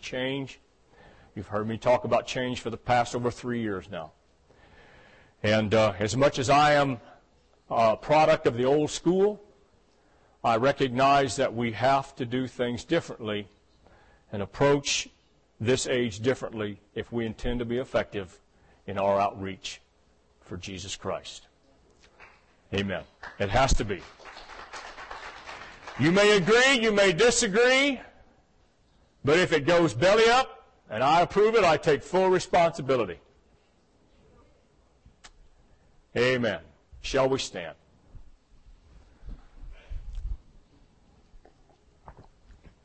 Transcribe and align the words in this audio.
change. 0.00 0.60
You've 1.34 1.48
heard 1.48 1.68
me 1.68 1.76
talk 1.76 2.04
about 2.04 2.26
change 2.26 2.60
for 2.60 2.70
the 2.70 2.76
past 2.76 3.14
over 3.14 3.30
three 3.30 3.60
years 3.60 3.90
now. 3.90 4.12
And 5.42 5.74
uh, 5.74 5.92
as 5.98 6.16
much 6.16 6.38
as 6.38 6.48
I 6.48 6.72
am 6.72 6.98
a 7.68 7.96
product 7.96 8.46
of 8.46 8.56
the 8.56 8.64
old 8.64 8.90
school, 8.90 9.42
I 10.42 10.56
recognize 10.56 11.36
that 11.36 11.54
we 11.54 11.72
have 11.72 12.14
to 12.16 12.24
do 12.24 12.46
things 12.46 12.84
differently 12.84 13.48
and 14.32 14.42
approach 14.42 15.08
this 15.60 15.86
age 15.86 16.20
differently 16.20 16.80
if 16.94 17.12
we 17.12 17.26
intend 17.26 17.58
to 17.58 17.64
be 17.64 17.78
effective 17.78 18.40
in 18.86 18.98
our 18.98 19.20
outreach 19.20 19.80
for 20.42 20.56
Jesus 20.56 20.96
Christ. 20.96 21.48
Amen. 22.74 23.02
It 23.38 23.48
has 23.50 23.74
to 23.74 23.84
be. 23.84 24.00
You 25.98 26.12
may 26.12 26.36
agree, 26.36 26.78
you 26.80 26.92
may 26.92 27.12
disagree, 27.12 28.00
but 29.26 29.40
if 29.40 29.52
it 29.52 29.66
goes 29.66 29.92
belly 29.92 30.28
up 30.30 30.70
and 30.88 31.02
I 31.02 31.20
approve 31.20 31.56
it, 31.56 31.64
I 31.64 31.76
take 31.76 32.04
full 32.04 32.30
responsibility. 32.30 33.18
Amen. 36.16 36.60
Shall 37.02 37.28
we 37.28 37.40
stand? 37.40 37.74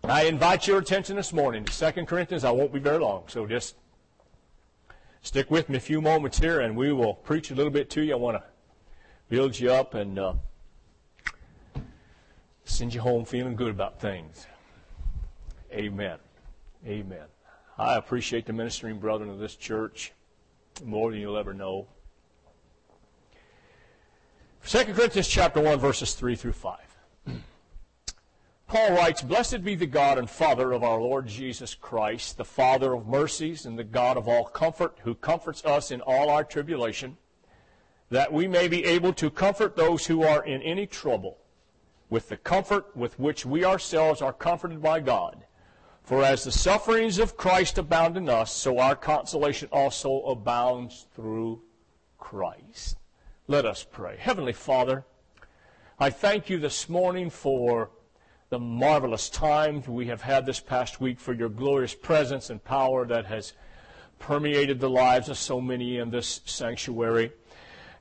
I 0.04 0.24
invite 0.24 0.66
your 0.66 0.80
attention 0.80 1.16
this 1.16 1.32
morning 1.32 1.64
to 1.64 1.92
2 1.92 2.06
Corinthians. 2.06 2.44
I 2.44 2.50
won't 2.50 2.74
be 2.74 2.80
very 2.80 2.98
long, 2.98 3.26
so 3.28 3.46
just 3.46 3.76
stick 5.22 5.52
with 5.52 5.70
me 5.70 5.78
a 5.78 5.80
few 5.80 6.02
moments 6.02 6.40
here 6.40 6.62
and 6.62 6.76
we 6.76 6.92
will 6.92 7.14
preach 7.14 7.52
a 7.52 7.56
little 7.56 7.72
bit 7.72 7.92
to 7.92 8.02
you. 8.02 8.14
I 8.14 8.18
want 8.18 8.38
to 8.38 8.44
build 9.30 9.60
you 9.60 9.72
up 9.72 9.94
and 9.94 10.18
uh, 10.18 10.34
send 12.66 12.96
you 12.96 13.02
home 13.02 13.26
feeling 13.26 13.56
good 13.56 13.70
about 13.70 14.02
things. 14.02 14.48
Amen. 15.72 16.18
Amen. 16.86 17.26
I 17.78 17.96
appreciate 17.96 18.46
the 18.46 18.54
ministering 18.54 19.00
brethren 19.00 19.30
of 19.30 19.40
this 19.40 19.56
church 19.56 20.14
more 20.84 21.12
than 21.12 21.20
you'll 21.20 21.38
ever 21.38 21.54
know. 21.54 21.88
2 24.66 24.86
Corinthians 24.86 25.28
chapter 25.28 25.62
1 25.62 25.80
verses 25.80 26.14
3 26.14 26.36
through 26.36 26.54
5. 26.54 26.78
Paul 28.68 28.92
writes, 28.92 29.22
Blessed 29.22 29.66
be 29.66 29.76
the 29.76 29.86
God 29.86 30.18
and 30.18 30.30
Father 30.30 30.72
of 30.72 30.82
our 30.82 31.02
Lord 31.02 31.28
Jesus 31.28 31.76
Christ, 31.76 32.38
the 32.38 32.46
Father 32.46 32.94
of 32.94 33.06
mercies 33.06 33.66
and 33.66 33.78
the 33.78 33.84
God 33.84 34.16
of 34.16 34.30
all 34.30 34.46
comfort, 34.46 34.98
who 35.04 35.14
comforts 35.14 35.66
us 35.66 35.92
in 35.92 36.00
all 36.02 36.30
our 36.30 36.46
tribulation, 36.46 37.18
that 38.10 38.32
we 38.32 38.48
may 38.48 38.70
be 38.70 38.86
able 38.86 39.12
to 39.14 39.30
comfort 39.30 39.76
those 39.76 40.06
who 40.06 40.24
are 40.24 40.46
in 40.46 40.62
any 40.62 40.88
trouble 40.88 41.38
with 42.10 42.30
the 42.30 42.38
comfort 42.38 42.96
with 42.96 43.20
which 43.20 43.46
we 43.46 43.66
ourselves 43.66 44.22
are 44.22 44.34
comforted 44.34 44.82
by 44.82 45.02
God. 45.02 45.44
For 46.04 46.24
as 46.24 46.44
the 46.44 46.52
sufferings 46.52 47.20
of 47.20 47.38
Christ 47.38 47.78
abound 47.78 48.18
in 48.18 48.28
us, 48.28 48.52
so 48.52 48.80
our 48.80 48.96
consolation 48.96 49.70
also 49.72 50.22
abounds 50.24 51.08
through 51.14 51.62
Christ. 52.18 52.98
Let 53.48 53.66
us 53.66 53.86
pray. 53.90 54.18
Heavenly 54.18 54.54
Father, 54.54 55.06
I 56.00 56.10
thank 56.10 56.50
you 56.50 56.58
this 56.58 56.90
morning 56.90 57.30
for 57.30 57.92
the 58.50 58.60
marvelous 58.60 59.30
times 59.30 59.88
we 59.88 60.08
have 60.08 60.22
had 60.22 60.46
this 60.46 60.60
past 60.60 61.00
week, 61.00 61.20
for 61.20 61.34
your 61.34 61.50
glorious 61.50 61.96
presence 61.96 62.50
and 62.50 62.62
power 62.64 63.06
that 63.06 63.26
has 63.28 63.54
permeated 64.20 64.80
the 64.80 64.90
lives 64.90 65.30
of 65.30 65.38
so 65.38 65.62
many 65.62 65.98
in 65.98 66.10
this 66.10 66.42
sanctuary. 66.46 67.32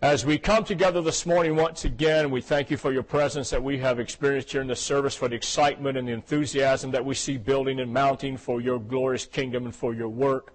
As 0.02 0.24
we 0.24 0.38
come 0.38 0.64
together 0.64 1.02
this 1.02 1.26
morning 1.26 1.56
once 1.56 1.84
again, 1.84 2.30
we 2.30 2.40
thank 2.40 2.70
you 2.70 2.78
for 2.78 2.90
your 2.90 3.02
presence 3.02 3.50
that 3.50 3.62
we 3.62 3.76
have 3.80 4.00
experienced 4.00 4.50
here 4.50 4.62
in 4.62 4.66
the 4.66 4.74
service, 4.74 5.14
for 5.14 5.28
the 5.28 5.34
excitement 5.34 5.98
and 5.98 6.08
the 6.08 6.12
enthusiasm 6.12 6.90
that 6.92 7.04
we 7.04 7.14
see 7.14 7.36
building 7.36 7.80
and 7.80 7.92
mounting 7.92 8.38
for 8.38 8.62
your 8.62 8.78
glorious 8.80 9.26
kingdom 9.26 9.66
and 9.66 9.76
for 9.76 9.92
your 9.92 10.08
work. 10.08 10.54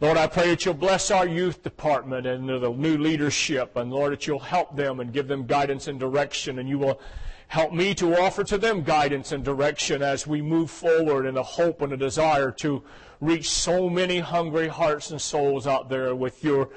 Lord, 0.00 0.16
I 0.16 0.28
pray 0.28 0.48
that 0.48 0.64
you'll 0.64 0.72
bless 0.72 1.10
our 1.10 1.28
youth 1.28 1.62
department 1.62 2.26
and 2.26 2.48
the 2.48 2.70
new 2.70 2.96
leadership, 2.96 3.76
and 3.76 3.92
Lord, 3.92 4.12
that 4.12 4.26
you'll 4.26 4.38
help 4.38 4.74
them 4.74 5.00
and 5.00 5.12
give 5.12 5.28
them 5.28 5.44
guidance 5.44 5.86
and 5.86 6.00
direction, 6.00 6.58
and 6.58 6.66
you 6.66 6.78
will 6.78 7.02
help 7.48 7.74
me 7.74 7.94
to 7.96 8.18
offer 8.18 8.44
to 8.44 8.56
them 8.56 8.82
guidance 8.82 9.30
and 9.30 9.44
direction 9.44 10.00
as 10.00 10.26
we 10.26 10.40
move 10.40 10.70
forward 10.70 11.26
in 11.26 11.36
a 11.36 11.42
hope 11.42 11.82
and 11.82 11.92
a 11.92 11.98
desire 11.98 12.50
to 12.52 12.82
reach 13.20 13.50
so 13.50 13.90
many 13.90 14.20
hungry 14.20 14.68
hearts 14.68 15.10
and 15.10 15.20
souls 15.20 15.66
out 15.66 15.90
there 15.90 16.14
with 16.14 16.42
your 16.42 16.70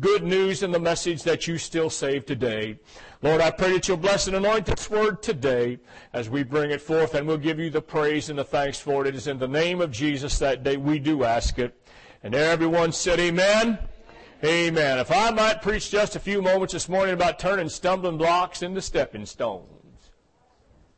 good 0.00 0.24
news 0.24 0.62
and 0.62 0.74
the 0.74 0.80
message 0.80 1.22
that 1.22 1.46
you 1.46 1.56
still 1.56 1.88
save 1.88 2.26
today. 2.26 2.78
Lord, 3.22 3.40
I 3.40 3.50
pray 3.52 3.72
that 3.72 3.86
you'll 3.86 3.96
bless 3.96 4.26
and 4.26 4.34
anoint 4.34 4.66
this 4.66 4.90
word 4.90 5.22
today 5.22 5.78
as 6.12 6.28
we 6.28 6.42
bring 6.42 6.72
it 6.72 6.80
forth, 6.80 7.14
and 7.14 7.26
we'll 7.26 7.38
give 7.38 7.60
you 7.60 7.70
the 7.70 7.80
praise 7.80 8.28
and 8.28 8.38
the 8.38 8.44
thanks 8.44 8.80
for 8.80 9.02
it. 9.02 9.08
It 9.08 9.14
is 9.14 9.28
in 9.28 9.38
the 9.38 9.46
name 9.46 9.80
of 9.80 9.92
Jesus 9.92 10.38
that 10.40 10.64
day 10.64 10.76
we 10.76 10.98
do 10.98 11.22
ask 11.22 11.58
it. 11.58 11.78
And 12.24 12.34
everyone 12.34 12.92
said, 12.92 13.20
Amen. 13.20 13.78
Amen. 14.44 14.98
If 14.98 15.12
I 15.12 15.30
might 15.30 15.62
preach 15.62 15.90
just 15.90 16.16
a 16.16 16.20
few 16.20 16.42
moments 16.42 16.72
this 16.72 16.88
morning 16.88 17.14
about 17.14 17.38
turning 17.38 17.68
stumbling 17.68 18.18
blocks 18.18 18.62
into 18.62 18.82
stepping 18.82 19.26
stones. 19.26 19.68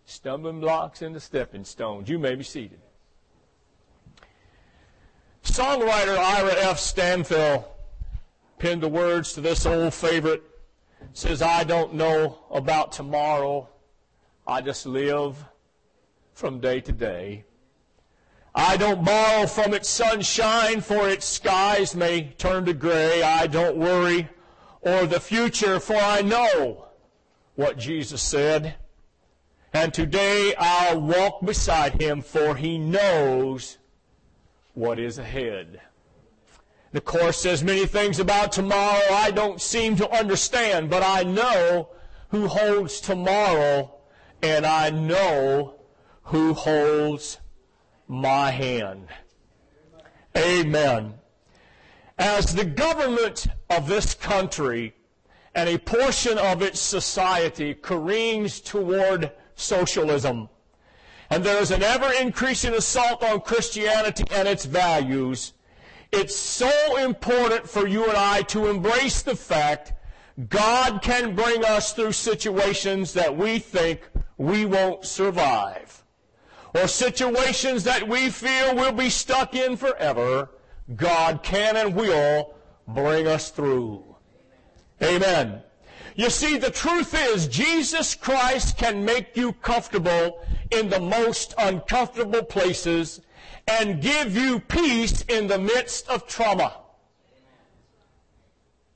Stumbling 0.07 0.61
blocks 0.61 1.03
into 1.03 1.21
stepping 1.21 1.65
stones. 1.65 2.09
You 2.09 2.19
may 2.19 2.35
be 2.35 2.45
seated. 2.45 2.81
Songwriter 5.43 6.17
Ira 6.17 6.55
F. 6.55 6.79
Stanphill 6.79 7.67
penned 8.65 8.83
the 8.83 8.89
words 8.89 9.35
to 9.35 9.43
this 9.43 9.67
old 9.67 9.93
favorite. 9.93 10.43
says, 11.13 11.43
I 11.43 11.65
don't 11.65 11.93
know 11.93 12.39
about 12.51 12.93
tomorrow. 12.93 13.69
I 14.47 14.63
just 14.63 14.87
live 14.87 15.37
from 16.33 16.61
day 16.61 16.81
to 16.81 16.93
day. 16.93 17.45
I 18.55 18.79
don't 18.79 19.05
borrow 19.05 19.47
from 19.47 19.75
its 19.75 19.91
sunshine, 19.91 20.81
for 20.81 21.11
its 21.11 21.27
skies 21.27 21.95
may 21.95 22.33
turn 22.39 22.65
to 22.65 22.73
gray. 22.73 23.23
I 23.23 23.49
don't 23.49 23.77
worry 23.77 24.31
or 24.81 25.05
the 25.05 25.21
future, 25.21 25.79
for 25.79 25.97
I 25.97 26.23
know 26.23 26.87
what 27.57 27.77
Jesus 27.77 28.23
said. 28.23 28.77
And 29.75 29.93
today 29.93 30.55
I'll 30.57 31.03
walk 31.03 31.45
beside 31.45 32.01
him, 32.01 32.23
for 32.23 32.57
he 32.57 32.79
knows 32.79 33.77
what 34.73 34.99
is 34.99 35.19
ahead. 35.19 35.83
The 36.94 37.00
Course 37.00 37.38
says 37.38 37.65
many 37.65 37.87
things 37.87 38.21
about 38.21 38.53
tomorrow 38.53 39.03
I 39.10 39.32
don't 39.32 39.60
seem 39.60 39.97
to 39.97 40.09
understand, 40.16 40.91
but 40.91 41.03
I 41.03 41.25
know 41.25 41.88
who 42.28 42.47
holds 42.47 43.00
tomorrow, 43.00 43.97
and 44.41 44.65
I 44.65 44.91
know 44.91 45.75
who 46.22 46.55
holds 46.55 47.41
my 48.06 48.53
hand. 48.53 49.09
Amen. 50.37 51.15
As 52.16 52.55
the 52.55 52.65
government 52.65 53.49
of 53.69 53.88
this 53.88 54.15
country 54.15 54.94
and 55.53 55.69
a 55.69 55.78
portion 55.78 56.38
of 56.38 56.62
its 56.62 56.78
society 56.78 57.75
careens 57.75 58.61
toward 58.61 59.32
socialism, 59.56 60.49
and 61.28 61.43
there 61.43 61.61
is 61.61 61.72
an 61.72 61.82
ever 61.82 62.12
increasing 62.21 62.72
assault 62.72 63.25
on 63.25 63.41
Christianity 63.41 64.22
and 64.31 64.47
its 64.47 64.65
values, 64.65 65.54
it's 66.15 66.37
so 66.37 66.97
important 66.97 67.69
for 67.69 67.87
you 67.87 68.05
and 68.09 68.17
I 68.17 68.43
to 68.43 68.69
embrace 68.69 69.23
the 69.23 69.37
fact 69.37 69.93
God 70.49 71.03
can 71.03 71.35
bring 71.35 71.65
us 71.65 71.93
through 71.93 72.13
situations 72.13 73.13
that 73.15 73.37
we 73.37 73.59
think 73.59 74.01
we 74.37 74.65
won't 74.65 75.05
survive. 75.05 76.05
Or 76.75 76.89
situations 76.89 77.85
that 77.85 78.09
we 78.09 78.31
feel 78.31 78.75
we'll 78.75 78.93
be 78.93 79.11
stuck 79.11 79.55
in 79.55 79.77
forever. 79.77 80.51
God 80.97 81.43
can 81.43 81.77
and 81.77 81.95
will 81.95 82.55
bring 82.89 83.27
us 83.27 83.51
through. 83.51 84.03
Amen. 85.03 85.63
You 86.17 86.31
see, 86.31 86.59
the 86.59 86.71
truth 86.71 87.15
is, 87.15 87.49
Jesus 87.49 88.15
Christ 88.15 88.77
can 88.77 89.05
make 89.05 89.37
you 89.37 89.53
comfortable 89.53 90.45
in 90.71 90.89
the 90.89 91.01
most 91.01 91.55
uncomfortable 91.59 92.43
places 92.43 93.21
and 93.67 94.01
give 94.01 94.37
you 94.37 94.61
peace 94.61 95.23
in 95.23 95.47
the 95.47 95.59
midst 95.59 96.09
of 96.09 96.27
trauma. 96.27 96.77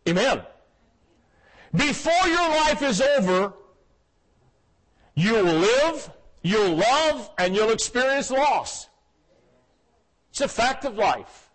Amen. 0.09 0.43
Before 1.75 2.29
your 2.29 2.49
life 2.49 2.83
is 2.83 3.01
over, 3.01 3.53
you'll 5.15 5.43
live, 5.43 6.11
you'll 6.43 6.77
love, 6.77 7.31
and 7.39 7.55
you'll 7.55 7.71
experience 7.71 8.31
loss. 8.31 8.89
It's 10.31 10.41
a 10.41 10.49
fact 10.49 10.85
of 10.85 10.97
life. 10.97 11.51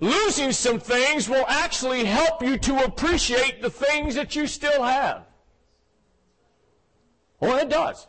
Losing 0.00 0.52
some 0.52 0.78
things 0.78 1.28
will 1.28 1.44
actually 1.48 2.04
help 2.04 2.42
you 2.42 2.56
to 2.58 2.84
appreciate 2.84 3.60
the 3.60 3.70
things 3.70 4.14
that 4.14 4.36
you 4.36 4.46
still 4.46 4.82
have. 4.82 5.26
Well, 7.40 7.58
it 7.58 7.68
does. 7.68 8.06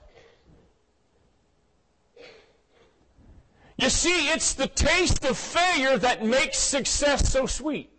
You 3.80 3.90
see, 3.90 4.28
it's 4.28 4.54
the 4.54 4.68
taste 4.68 5.24
of 5.24 5.38
failure 5.38 5.98
that 5.98 6.26
makes 6.26 6.58
success 6.58 7.32
so 7.32 7.46
sweet. 7.46 7.90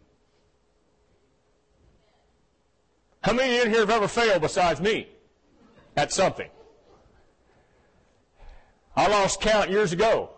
How 3.22 3.32
many 3.32 3.56
of 3.56 3.56
you 3.56 3.62
in 3.64 3.70
here 3.70 3.80
have 3.80 3.90
ever 3.90 4.08
failed 4.08 4.42
besides 4.42 4.78
me 4.80 5.08
at 5.96 6.12
something? 6.12 6.50
I 8.94 9.08
lost 9.08 9.40
count 9.40 9.70
years 9.70 9.92
ago. 9.92 10.30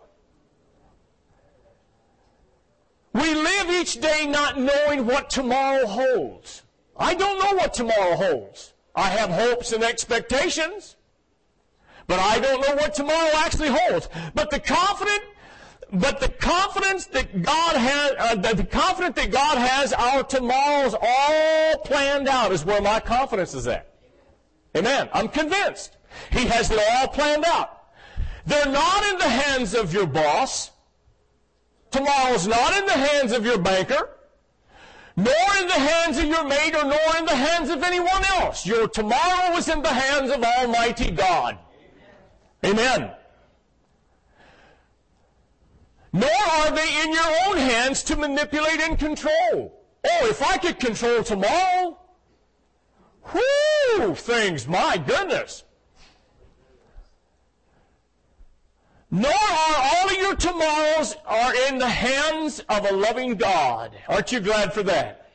We 3.13 3.35
live 3.35 3.69
each 3.71 4.01
day 4.01 4.27
not 4.29 4.61
knowing 4.61 5.07
what 5.07 5.29
tomorrow 5.29 5.87
holds. 5.87 6.63
I 6.97 7.15
don't 7.15 7.41
know 7.41 7.59
what 7.59 7.75
tomorrow 7.75 8.15
holds. 8.15 8.75
I 8.95 9.09
have 9.09 9.31
hopes 9.31 9.73
and 9.73 9.83
expectations, 9.83 10.95
but 12.07 12.21
I 12.21 12.39
don't 12.39 12.61
know 12.61 12.77
what 12.77 12.95
tomorrow 12.95 13.31
actually 13.37 13.71
holds. 13.71 14.09
But 14.35 14.51
the 14.51 14.61
confident, 14.61 15.23
but 15.93 16.21
the 16.21 16.29
confidence 16.29 17.07
that 17.07 17.43
God 17.43 17.77
has, 17.77 18.15
uh, 18.19 18.35
the 18.37 18.65
confidence 18.65 19.17
that 19.17 19.31
God 19.31 19.59
has 19.59 19.93
our 19.93 20.23
tomorrows 20.23 20.95
all 20.95 21.79
planned 21.85 22.29
out 22.29 22.51
is 22.51 22.65
where 22.65 22.81
my 22.81 22.99
confidence 22.99 23.53
is 23.53 23.67
at. 23.67 23.93
Amen. 24.75 25.11
I'm 25.13 25.29
convinced. 25.29 25.99
He 26.31 26.47
has 26.47 26.71
it 26.71 26.81
all 26.93 27.09
planned 27.09 27.45
out. 27.45 27.79
They're 28.47 28.73
not 28.73 29.05
in 29.05 29.19
the 29.19 29.29
hands 29.29 29.75
of 29.75 29.93
your 29.93 30.07
boss. 30.07 30.71
Tomorrow's 31.91 32.47
not 32.47 32.75
in 32.79 32.87
the 32.87 32.93
hands 32.93 33.33
of 33.33 33.45
your 33.45 33.59
banker, 33.59 34.17
nor 35.15 35.35
in 35.61 35.67
the 35.67 35.75
hands 35.75 36.17
of 36.17 36.25
your 36.25 36.45
mate, 36.45 36.75
or 36.75 36.85
nor 36.85 37.17
in 37.19 37.27
the 37.27 37.37
hands 37.37 37.69
of 37.69 37.83
anyone 37.83 38.25
else. 38.37 38.65
Your 38.65 38.89
tomorrow 38.89 39.57
is 39.59 39.69
in 39.69 39.83
the 39.83 39.89
hands 39.89 40.31
of 40.31 40.43
Almighty 40.43 41.11
God. 41.11 41.59
Amen. 42.65 43.13
Nor 46.13 46.31
are 46.31 46.71
they 46.71 47.03
in 47.03 47.13
your 47.13 47.33
own 47.47 47.57
hands 47.57 48.03
to 48.05 48.17
manipulate 48.17 48.81
and 48.81 48.99
control. 48.99 49.33
Oh, 50.05 50.27
if 50.29 50.43
I 50.43 50.59
could 50.59 50.79
control 50.79 51.23
tomorrow, 51.23 51.99
whoo, 53.33 54.15
things, 54.15 54.69
my 54.69 54.99
goodness. 54.99 55.65
Nor 59.11 59.31
are 59.31 59.91
all 59.95 60.07
of 60.07 60.17
your 60.17 60.37
tomorrows 60.37 61.17
are 61.27 61.55
in 61.69 61.79
the 61.79 61.89
hands 61.89 62.61
of 62.69 62.91
a 62.91 62.93
loving 62.93 63.37
God. 63.37 63.93
Aren't 64.09 64.33
you 64.33 64.41
glad 64.41 64.73
for 64.73 64.83
that? 64.85 65.31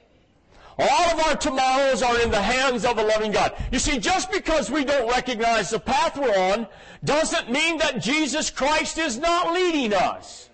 All 0.80 1.12
of 1.12 1.20
our 1.26 1.36
tomorrows 1.36 2.04
are 2.04 2.20
in 2.22 2.30
the 2.30 2.42
hands 2.42 2.86
of 2.86 3.00
a 3.00 3.04
loving 3.04 3.32
God. 3.32 3.54
You 3.72 3.80
see, 3.80 3.98
just 3.98 4.32
because 4.32 4.70
we 4.70 4.84
don't 4.84 5.10
recognize 5.10 5.72
the 5.72 5.80
path 5.80 6.18
we're 6.18 6.54
on 6.54 6.68
doesn't 7.04 7.52
mean 7.52 7.78
that 7.80 8.02
Jesus 8.02 8.52
Christ 8.52 9.00
is 9.00 9.18
not 9.18 9.54
leading 9.54 9.94
us. 9.94 10.47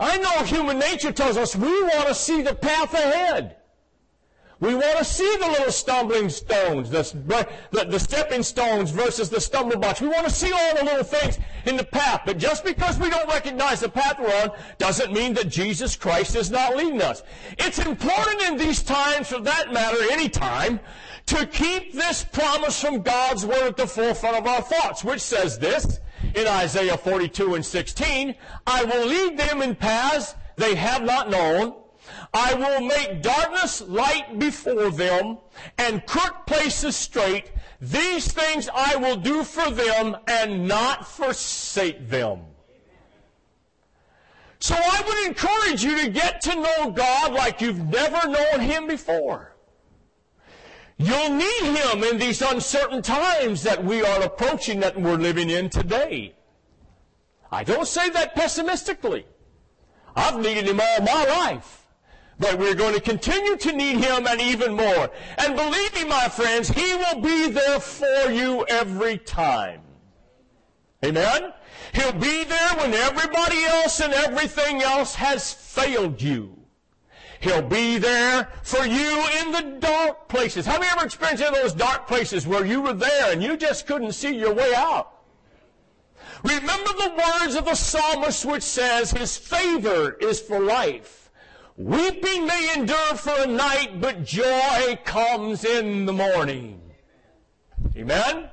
I 0.00 0.16
know 0.16 0.44
human 0.44 0.78
nature 0.78 1.12
tells 1.12 1.36
us 1.36 1.54
we 1.54 1.82
want 1.82 2.08
to 2.08 2.14
see 2.14 2.40
the 2.40 2.54
path 2.54 2.94
ahead. 2.94 3.56
We 4.58 4.74
want 4.74 4.98
to 4.98 5.04
see 5.04 5.36
the 5.38 5.46
little 5.46 5.72
stumbling 5.72 6.28
stones, 6.28 6.90
the, 6.90 7.02
the, 7.70 7.84
the, 7.84 7.98
stepping 7.98 8.42
stones 8.42 8.90
versus 8.90 9.30
the 9.30 9.40
stumbling 9.40 9.80
blocks. 9.80 10.02
We 10.02 10.08
want 10.08 10.26
to 10.26 10.32
see 10.32 10.52
all 10.52 10.76
the 10.76 10.84
little 10.84 11.04
things 11.04 11.38
in 11.64 11.78
the 11.78 11.84
path. 11.84 12.22
But 12.26 12.36
just 12.36 12.62
because 12.62 12.98
we 12.98 13.08
don't 13.08 13.28
recognize 13.28 13.80
the 13.80 13.88
path 13.88 14.18
we're 14.18 14.42
on 14.42 14.50
doesn't 14.76 15.14
mean 15.14 15.32
that 15.34 15.48
Jesus 15.48 15.96
Christ 15.96 16.36
is 16.36 16.50
not 16.50 16.76
leading 16.76 17.00
us. 17.00 17.22
It's 17.58 17.78
important 17.78 18.42
in 18.42 18.58
these 18.58 18.82
times, 18.82 19.28
for 19.28 19.40
that 19.40 19.72
matter, 19.72 19.96
any 20.10 20.28
time, 20.28 20.78
to 21.26 21.46
keep 21.46 21.94
this 21.94 22.22
promise 22.24 22.78
from 22.78 23.00
God's 23.00 23.46
Word 23.46 23.62
at 23.62 23.76
the 23.78 23.86
forefront 23.86 24.36
of 24.36 24.46
our 24.46 24.60
thoughts, 24.60 25.02
which 25.02 25.20
says 25.20 25.58
this 25.58 26.00
in 26.34 26.46
Isaiah 26.46 26.96
42 26.96 27.54
and 27.54 27.64
16, 27.64 28.34
I 28.66 28.84
will 28.84 29.06
lead 29.06 29.38
them 29.38 29.62
in 29.62 29.74
paths 29.74 30.34
they 30.56 30.74
have 30.74 31.02
not 31.02 31.30
known 31.30 31.74
I 32.32 32.54
will 32.54 32.80
make 32.80 33.22
darkness 33.22 33.80
light 33.82 34.38
before 34.38 34.90
them 34.90 35.38
and 35.78 36.04
crooked 36.06 36.46
places 36.46 36.96
straight. 36.96 37.52
These 37.80 38.32
things 38.32 38.68
I 38.72 38.96
will 38.96 39.16
do 39.16 39.42
for 39.42 39.70
them 39.70 40.16
and 40.28 40.68
not 40.68 41.06
forsake 41.06 42.08
them. 42.08 42.42
So 44.60 44.74
I 44.76 45.02
would 45.06 45.26
encourage 45.26 45.82
you 45.82 46.02
to 46.02 46.10
get 46.10 46.40
to 46.42 46.54
know 46.54 46.90
God 46.90 47.32
like 47.32 47.60
you've 47.60 47.88
never 47.88 48.28
known 48.28 48.60
Him 48.60 48.86
before. 48.86 49.56
You'll 51.02 51.30
need 51.30 51.78
Him 51.78 52.04
in 52.04 52.18
these 52.18 52.42
uncertain 52.42 53.00
times 53.00 53.62
that 53.62 53.82
we 53.82 54.02
are 54.02 54.22
approaching, 54.22 54.80
that 54.80 55.00
we're 55.00 55.16
living 55.16 55.48
in 55.48 55.70
today. 55.70 56.34
I 57.50 57.64
don't 57.64 57.88
say 57.88 58.10
that 58.10 58.34
pessimistically. 58.34 59.24
I've 60.14 60.38
needed 60.38 60.68
Him 60.68 60.78
all 60.78 61.00
my 61.00 61.24
life. 61.24 61.86
But 62.38 62.58
we're 62.58 62.74
going 62.74 62.94
to 62.94 63.00
continue 63.00 63.56
to 63.56 63.72
need 63.72 63.96
Him 63.96 64.26
and 64.26 64.42
even 64.42 64.74
more. 64.74 65.10
And 65.38 65.56
believe 65.56 65.94
me, 65.94 66.04
my 66.04 66.28
friends, 66.28 66.68
He 66.68 66.94
will 66.94 67.22
be 67.22 67.48
there 67.48 67.80
for 67.80 68.30
you 68.30 68.66
every 68.68 69.16
time. 69.16 69.80
Amen? 71.02 71.54
He'll 71.94 72.12
be 72.12 72.44
there 72.44 72.76
when 72.76 72.92
everybody 72.92 73.64
else 73.64 74.00
and 74.00 74.12
everything 74.12 74.82
else 74.82 75.14
has 75.14 75.50
failed 75.50 76.20
you. 76.20 76.59
He'll 77.40 77.62
be 77.62 77.96
there 77.96 78.48
for 78.62 78.84
you 78.84 79.24
in 79.40 79.52
the 79.52 79.76
dark 79.80 80.28
places. 80.28 80.66
Have 80.66 80.82
you 80.82 80.90
ever 80.90 81.06
experienced 81.06 81.42
in 81.42 81.54
those 81.54 81.72
dark 81.72 82.06
places 82.06 82.46
where 82.46 82.66
you 82.66 82.82
were 82.82 82.92
there 82.92 83.32
and 83.32 83.42
you 83.42 83.56
just 83.56 83.86
couldn't 83.86 84.12
see 84.12 84.36
your 84.36 84.52
way 84.52 84.74
out? 84.74 85.20
Remember 86.44 86.92
the 86.92 87.14
words 87.16 87.54
of 87.54 87.64
the 87.64 87.74
psalmist 87.74 88.44
which 88.44 88.62
says, 88.62 89.10
His 89.10 89.38
favor 89.38 90.12
is 90.20 90.40
for 90.40 90.60
life. 90.60 91.30
Weeping 91.78 92.46
may 92.46 92.74
endure 92.76 93.14
for 93.14 93.34
a 93.42 93.46
night, 93.46 94.02
but 94.02 94.22
joy 94.22 94.98
comes 95.04 95.64
in 95.64 96.04
the 96.04 96.12
morning. 96.12 96.78
Amen? 97.96 98.50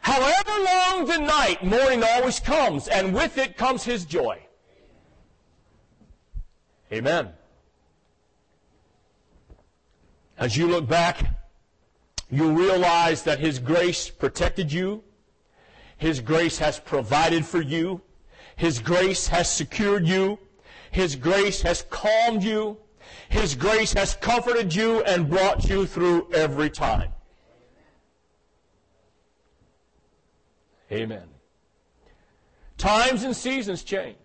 However 0.00 0.50
long 0.50 1.06
the 1.06 1.18
night, 1.18 1.64
morning 1.64 2.02
always 2.02 2.40
comes, 2.40 2.88
and 2.88 3.14
with 3.14 3.38
it 3.38 3.56
comes 3.56 3.84
his 3.84 4.04
joy. 4.04 4.40
Amen. 6.92 7.30
As 10.38 10.56
you 10.56 10.66
look 10.66 10.88
back, 10.88 11.24
you 12.30 12.50
realize 12.50 13.22
that 13.24 13.38
his 13.38 13.58
grace 13.58 14.08
protected 14.08 14.72
you. 14.72 15.04
His 15.98 16.20
grace 16.20 16.58
has 16.58 16.80
provided 16.80 17.44
for 17.44 17.60
you. 17.60 18.00
His 18.56 18.78
grace 18.78 19.28
has 19.28 19.50
secured 19.50 20.06
you. 20.06 20.38
His 20.90 21.14
grace 21.14 21.62
has 21.62 21.82
calmed 21.90 22.42
you. 22.42 22.78
His 23.28 23.54
grace 23.54 23.92
has 23.92 24.14
comforted 24.16 24.74
you 24.74 25.02
and 25.04 25.28
brought 25.28 25.68
you 25.68 25.86
through 25.86 26.30
every 26.32 26.70
time. 26.70 27.12
Amen. 30.90 31.28
Times 32.76 33.22
and 33.24 33.34
seasons 33.34 33.82
change. 33.82 34.16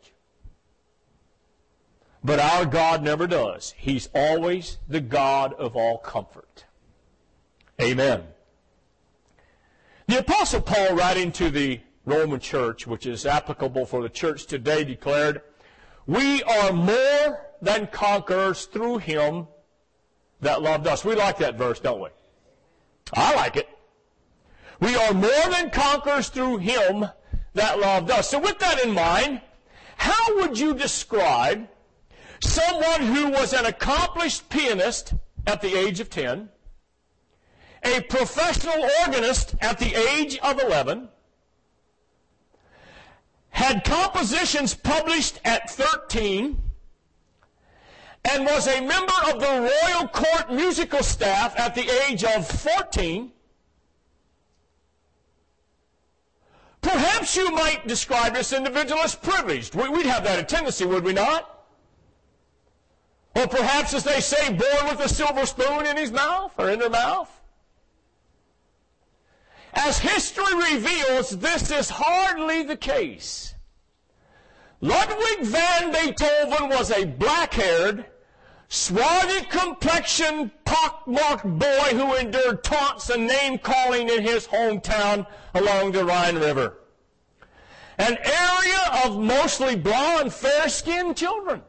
But 2.28 2.40
our 2.40 2.66
God 2.66 3.04
never 3.04 3.26
does. 3.26 3.74
He's 3.78 4.10
always 4.14 4.80
the 4.86 5.00
God 5.00 5.54
of 5.54 5.78
all 5.78 5.98
comfort. 5.98 6.66
Amen. 7.82 8.26
The 10.08 10.20
Apostle 10.20 10.60
Paul, 10.60 10.94
writing 10.94 11.32
to 11.32 11.50
the 11.50 11.80
Roman 12.04 12.42
church, 12.42 12.86
which 12.86 13.06
is 13.06 13.26
applicable 13.26 13.86
for 13.86 14.04
the 14.04 14.10
church 14.10 14.46
today, 14.46 14.84
declared, 14.84 15.42
we 16.06 16.44
are 16.44 16.74
more 16.74 17.46
than 17.62 17.88
conquerors 17.88 18.66
through 18.66 18.98
him 18.98 19.48
that 20.42 20.62
loved 20.62 20.86
us. 20.86 21.06
We 21.06 21.16
like 21.16 21.38
that 21.38 21.58
verse, 21.58 21.80
don't 21.80 22.02
we? 22.02 22.10
I 23.14 23.36
like 23.36 23.56
it. 23.56 23.70
We 24.82 24.98
are 24.98 25.14
more 25.14 25.50
than 25.50 25.70
conquerors 25.70 26.28
through 26.28 26.58
him 26.58 27.06
that 27.54 27.80
loved 27.80 28.12
us. 28.12 28.30
So 28.30 28.40
with 28.40 28.60
that 28.60 28.84
in 28.84 28.94
mind, 28.94 29.40
how 29.96 30.36
would 30.42 30.60
you 30.60 30.74
describe 30.74 31.70
someone 32.42 33.02
who 33.02 33.30
was 33.30 33.54
an 33.54 33.66
accomplished 33.66 34.50
pianist 34.50 35.14
at 35.46 35.62
the 35.62 35.78
age 35.78 36.00
of 36.00 36.10
10, 36.10 36.50
a 37.84 38.02
professional 38.02 38.90
organist 39.06 39.56
at 39.62 39.80
the 39.80 39.96
age 40.14 40.38
of 40.40 40.60
11, 40.60 41.10
had 43.50 43.84
compositions 43.84 44.74
published 44.74 45.40
at 45.44 45.70
13 45.70 46.62
and 48.30 48.46
was 48.46 48.68
a 48.68 48.82
member 48.82 49.14
of 49.30 49.40
the 49.40 49.72
Royal 49.86 50.08
Court 50.10 50.52
musical 50.52 51.02
staff 51.02 51.58
at 51.58 51.76
the 51.76 51.90
age 52.08 52.24
of 52.24 52.46
14, 52.46 53.32
perhaps 56.82 57.36
you 57.36 57.52
might 57.52 57.88
describe 57.88 58.34
this 58.34 58.52
individual 58.54 59.02
as 59.02 59.16
privileged. 59.16 59.76
We'd 59.76 60.06
have 60.06 60.24
that 60.26 60.40
a 60.40 60.44
tendency, 60.44 60.86
would 60.86 61.04
we 61.04 61.14
not? 61.14 61.57
Or 63.38 63.48
perhaps, 63.48 63.94
as 63.94 64.04
they 64.04 64.20
say, 64.20 64.50
born 64.50 64.90
with 64.90 65.00
a 65.00 65.08
silver 65.08 65.46
spoon 65.46 65.86
in 65.86 65.96
his 65.96 66.12
mouth 66.12 66.54
or 66.58 66.72
in 66.72 66.80
their 66.80 66.90
mouth. 66.90 67.30
As 69.74 70.00
history 70.00 70.56
reveals, 70.56 71.38
this 71.38 71.70
is 71.70 71.88
hardly 71.88 72.64
the 72.64 72.76
case. 72.76 73.54
Ludwig 74.82 75.42
van 75.42 75.92
Beethoven 75.92 76.70
was 76.70 76.90
a 76.90 77.06
black-haired, 77.06 78.06
swarthy 78.70 79.46
complexioned, 79.46 80.50
pockmarked 80.66 81.46
boy 81.46 81.90
who 81.92 82.16
endured 82.16 82.64
taunts 82.64 83.12
and 83.12 83.28
name-calling 83.28 84.10
in 84.10 84.24
his 84.24 84.48
hometown 84.48 85.28
along 85.54 85.92
the 85.92 86.04
Rhine 86.04 86.38
River. 86.38 86.80
An 88.00 88.18
area 88.18 89.06
of 89.06 89.20
mostly 89.20 89.76
blonde, 89.76 90.34
fair-skinned 90.34 91.16
children. 91.16 91.62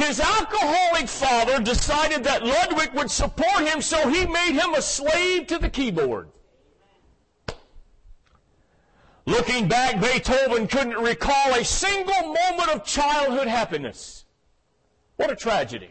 His 0.00 0.18
alcoholic 0.18 1.08
father 1.08 1.60
decided 1.60 2.24
that 2.24 2.42
Ludwig 2.42 2.94
would 2.94 3.10
support 3.10 3.68
him, 3.68 3.82
so 3.82 4.08
he 4.08 4.24
made 4.26 4.52
him 4.52 4.72
a 4.72 4.80
slave 4.80 5.46
to 5.48 5.58
the 5.58 5.68
keyboard. 5.68 6.30
Looking 9.26 9.68
back, 9.68 10.00
Beethoven 10.00 10.68
couldn't 10.68 10.96
recall 10.96 11.52
a 11.52 11.62
single 11.62 12.22
moment 12.22 12.70
of 12.74 12.82
childhood 12.82 13.46
happiness. 13.46 14.24
What 15.16 15.30
a 15.30 15.36
tragedy. 15.36 15.90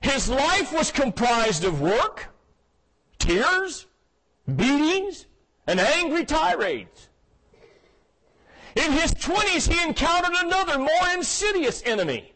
His 0.00 0.28
life 0.28 0.72
was 0.72 0.90
comprised 0.90 1.62
of 1.62 1.80
work, 1.80 2.34
tears, 3.20 3.86
beatings, 4.56 5.26
and 5.68 5.78
angry 5.78 6.24
tirades. 6.24 7.09
In 8.76 8.92
his 8.92 9.12
20s, 9.14 9.72
he 9.72 9.82
encountered 9.82 10.34
another, 10.44 10.78
more 10.78 11.08
insidious 11.14 11.82
enemy 11.84 12.32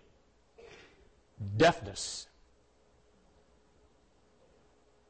deafness. 1.57 2.27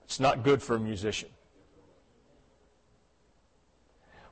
It's 0.04 0.20
not 0.20 0.42
good 0.42 0.62
for 0.62 0.76
a 0.76 0.80
musician. 0.80 1.28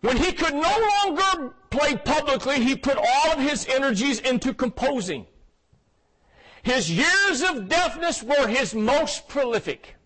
When 0.00 0.16
he 0.16 0.32
could 0.32 0.54
no 0.54 0.90
longer 1.06 1.54
play 1.70 1.96
publicly, 1.96 2.62
he 2.62 2.76
put 2.76 2.98
all 2.98 3.32
of 3.32 3.38
his 3.38 3.66
energies 3.66 4.18
into 4.20 4.52
composing. 4.52 5.26
His 6.62 6.90
years 6.90 7.42
of 7.42 7.68
deafness 7.68 8.22
were 8.22 8.46
his 8.46 8.74
most 8.74 9.28
prolific. 9.28 9.96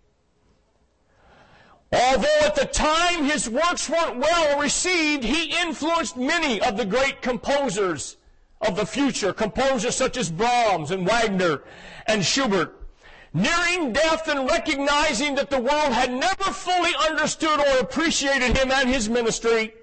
Although 1.93 2.41
at 2.43 2.57
the 2.57 2.65
time 2.65 3.25
his 3.25 3.49
works 3.49 3.89
weren't 3.89 4.19
well 4.19 4.59
received, 4.59 5.23
he 5.23 5.57
influenced 5.61 6.17
many 6.17 6.61
of 6.61 6.77
the 6.77 6.85
great 6.85 7.23
composers 7.23 8.17
of 8.61 8.77
the 8.77 8.87
future, 8.87 9.33
composers 9.33 9.95
such 9.95 10.17
as 10.17 10.31
Brahms 10.31 10.91
and 10.91 11.07
Wagner 11.07 11.63
and 12.07 12.25
Schubert. 12.25 12.73
Nearing 13.33 13.93
death 13.93 14.29
and 14.29 14.51
recognizing 14.51 15.35
that 15.35 15.51
the 15.51 15.61
world 15.61 15.93
had 15.93 16.11
never 16.11 16.45
fully 16.45 16.93
understood 17.09 17.61
or 17.61 17.79
appreciated 17.81 18.57
him 18.57 18.73
and 18.73 18.89
his 18.89 19.09
ministry, 19.09 19.75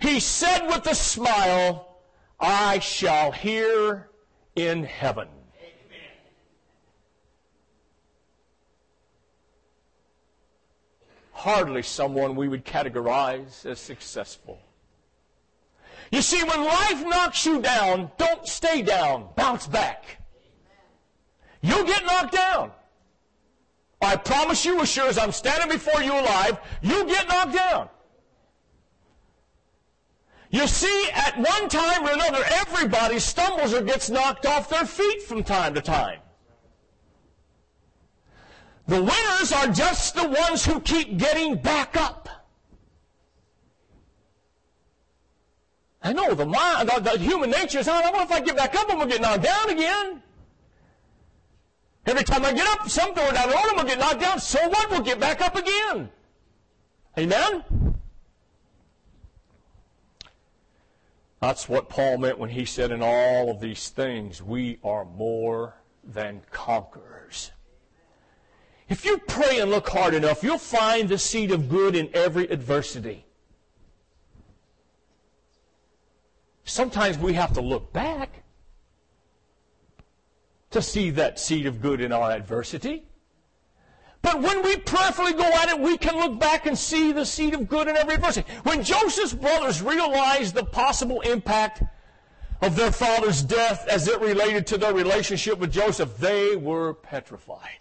he 0.00 0.20
said 0.20 0.66
with 0.66 0.86
a 0.86 0.94
smile, 0.94 2.00
I 2.40 2.80
shall 2.80 3.30
hear 3.32 4.10
in 4.54 4.84
heaven. 4.84 5.28
Hardly 11.38 11.82
someone 11.82 12.34
we 12.34 12.48
would 12.48 12.64
categorize 12.64 13.64
as 13.64 13.78
successful. 13.78 14.58
You 16.10 16.20
see, 16.20 16.42
when 16.42 16.64
life 16.64 17.04
knocks 17.06 17.46
you 17.46 17.62
down, 17.62 18.10
don't 18.18 18.44
stay 18.46 18.82
down. 18.82 19.28
Bounce 19.36 19.68
back. 19.68 20.18
You'll 21.60 21.84
get 21.84 22.04
knocked 22.04 22.32
down. 22.32 22.72
I 24.02 24.16
promise 24.16 24.64
you, 24.64 24.80
as 24.80 24.90
sure 24.90 25.08
as 25.08 25.16
I'm 25.16 25.30
standing 25.30 25.68
before 25.68 26.02
you 26.02 26.12
alive, 26.12 26.58
you'll 26.82 27.06
get 27.06 27.28
knocked 27.28 27.54
down. 27.54 27.88
You 30.50 30.66
see, 30.66 31.08
at 31.14 31.36
one 31.38 31.68
time 31.68 32.04
or 32.04 32.12
another, 32.12 32.42
everybody 32.52 33.20
stumbles 33.20 33.74
or 33.74 33.82
gets 33.82 34.10
knocked 34.10 34.44
off 34.44 34.68
their 34.68 34.86
feet 34.86 35.22
from 35.22 35.44
time 35.44 35.74
to 35.74 35.80
time. 35.80 36.18
The 38.88 39.02
winners 39.02 39.52
are 39.52 39.68
just 39.68 40.14
the 40.14 40.26
ones 40.26 40.64
who 40.64 40.80
keep 40.80 41.18
getting 41.18 41.56
back 41.56 41.94
up. 41.94 42.28
I 46.02 46.14
know 46.14 46.32
the 46.32 46.46
mind, 46.46 46.88
the, 46.88 47.00
the 47.00 47.18
human 47.18 47.50
nature 47.50 47.80
is, 47.80 47.88
oh, 47.88 47.92
I 47.92 48.10
wonder 48.10 48.22
if 48.22 48.32
I 48.32 48.40
get 48.40 48.56
back 48.56 48.74
up, 48.74 48.90
I'm 48.90 48.98
to 48.98 49.06
get 49.06 49.20
knocked 49.20 49.42
down 49.42 49.68
again. 49.68 50.22
Every 52.06 52.24
time 52.24 52.46
I 52.46 52.54
get 52.54 52.66
up, 52.66 52.88
some 52.88 53.12
door 53.12 53.30
down 53.30 53.50
the 53.50 53.54
road, 53.54 53.64
I'm 53.72 53.78
to 53.80 53.84
get 53.84 53.98
knocked 53.98 54.20
down. 54.20 54.40
So 54.40 54.66
what? 54.68 54.90
We'll 54.90 55.02
get 55.02 55.20
back 55.20 55.42
up 55.42 55.54
again. 55.54 56.08
Amen? 57.18 57.64
That's 61.40 61.68
what 61.68 61.90
Paul 61.90 62.16
meant 62.16 62.38
when 62.38 62.48
he 62.48 62.64
said, 62.64 62.90
in 62.90 63.02
all 63.02 63.50
of 63.50 63.60
these 63.60 63.90
things, 63.90 64.42
we 64.42 64.78
are 64.82 65.04
more 65.04 65.74
than 66.02 66.40
conquerors. 66.50 67.50
If 68.88 69.04
you 69.04 69.18
pray 69.18 69.60
and 69.60 69.70
look 69.70 69.88
hard 69.88 70.14
enough, 70.14 70.42
you'll 70.42 70.58
find 70.58 71.08
the 71.08 71.18
seed 71.18 71.50
of 71.50 71.68
good 71.68 71.94
in 71.94 72.08
every 72.14 72.46
adversity. 72.48 73.26
Sometimes 76.64 77.18
we 77.18 77.34
have 77.34 77.52
to 77.54 77.60
look 77.60 77.92
back 77.92 78.42
to 80.70 80.82
see 80.82 81.10
that 81.10 81.38
seed 81.38 81.66
of 81.66 81.80
good 81.80 82.00
in 82.00 82.12
our 82.12 82.30
adversity. 82.30 83.04
But 84.20 84.42
when 84.42 84.62
we 84.62 84.76
prayerfully 84.76 85.32
go 85.32 85.44
at 85.44 85.68
it, 85.68 85.78
we 85.78 85.96
can 85.96 86.16
look 86.16 86.38
back 86.40 86.66
and 86.66 86.76
see 86.76 87.12
the 87.12 87.24
seed 87.24 87.54
of 87.54 87.68
good 87.68 87.88
in 87.88 87.96
every 87.96 88.14
adversity. 88.14 88.50
When 88.64 88.82
Joseph's 88.82 89.32
brothers 89.32 89.80
realized 89.80 90.54
the 90.54 90.64
possible 90.64 91.20
impact 91.22 91.82
of 92.60 92.74
their 92.74 92.92
father's 92.92 93.42
death 93.42 93.86
as 93.88 94.08
it 94.08 94.20
related 94.20 94.66
to 94.68 94.78
their 94.78 94.92
relationship 94.92 95.58
with 95.58 95.72
Joseph, 95.72 96.18
they 96.18 96.56
were 96.56 96.94
petrified. 96.94 97.78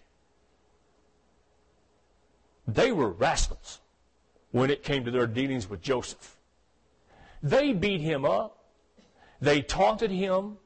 They 2.68 2.92
were 2.92 3.10
rascals 3.10 3.80
when 4.52 4.70
it 4.70 4.84
came 4.84 5.06
to 5.06 5.12
their 5.12 5.28
dealings 5.28 5.70
with 5.70 5.82
Joseph. 5.82 6.36
They 7.42 7.74
beat 7.74 8.02
him 8.02 8.26
up. 8.26 8.66
They 9.40 9.62
taunted 9.62 10.12
him. 10.12 10.58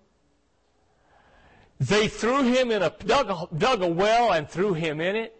They 1.79 2.07
threw 2.07 2.43
him 2.43 2.71
in 2.71 2.81
a, 2.81 2.89
dug 3.05 3.29
a, 3.29 3.55
dug 3.55 3.81
a 3.81 3.87
well 3.87 4.31
and 4.31 4.49
threw 4.49 4.73
him 4.73 5.01
in 5.01 5.15
it. 5.15 5.35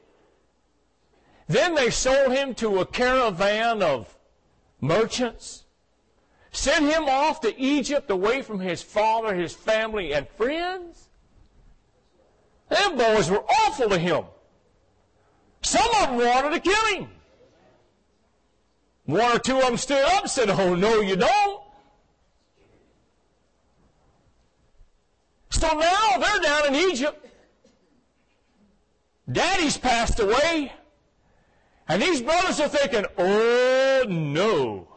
Then 1.47 1.75
they 1.75 1.89
sold 1.89 2.31
him 2.31 2.53
to 2.55 2.79
a 2.79 2.85
caravan 2.85 3.83
of 3.83 4.17
merchants, 4.79 5.65
sent 6.51 6.85
him 6.85 7.07
off 7.07 7.41
to 7.41 7.59
Egypt 7.59 8.09
away 8.09 8.41
from 8.41 8.59
his 8.59 8.81
father, 8.81 9.35
his 9.35 9.53
family, 9.53 10.13
and 10.13 10.27
friends. 10.29 11.09
Them 12.69 12.97
boys 12.97 13.29
were 13.29 13.43
awful 13.43 13.89
to 13.89 13.97
him. 13.97 14.23
Some 15.61 15.87
of 16.01 16.09
them 16.09 16.17
wanted 16.17 16.51
to 16.51 16.59
kill 16.59 16.95
him. 16.95 17.09
One 19.05 19.35
or 19.35 19.39
two 19.39 19.57
of 19.57 19.63
them 19.63 19.77
stood 19.77 20.03
up 20.03 20.23
and 20.23 20.31
said, 20.31 20.49
Oh, 20.49 20.75
no, 20.75 21.01
you 21.01 21.15
don't. 21.15 21.61
So 25.49 25.67
now 25.67 26.17
they're 26.17 26.39
down 26.39 26.67
in 26.67 26.75
Egypt. 26.89 27.27
Daddy's 29.31 29.77
passed 29.77 30.19
away. 30.19 30.71
And 31.87 32.01
these 32.01 32.21
brothers 32.21 32.59
are 32.59 32.69
thinking, 32.69 33.05
oh 33.17 34.05
no. 34.07 34.87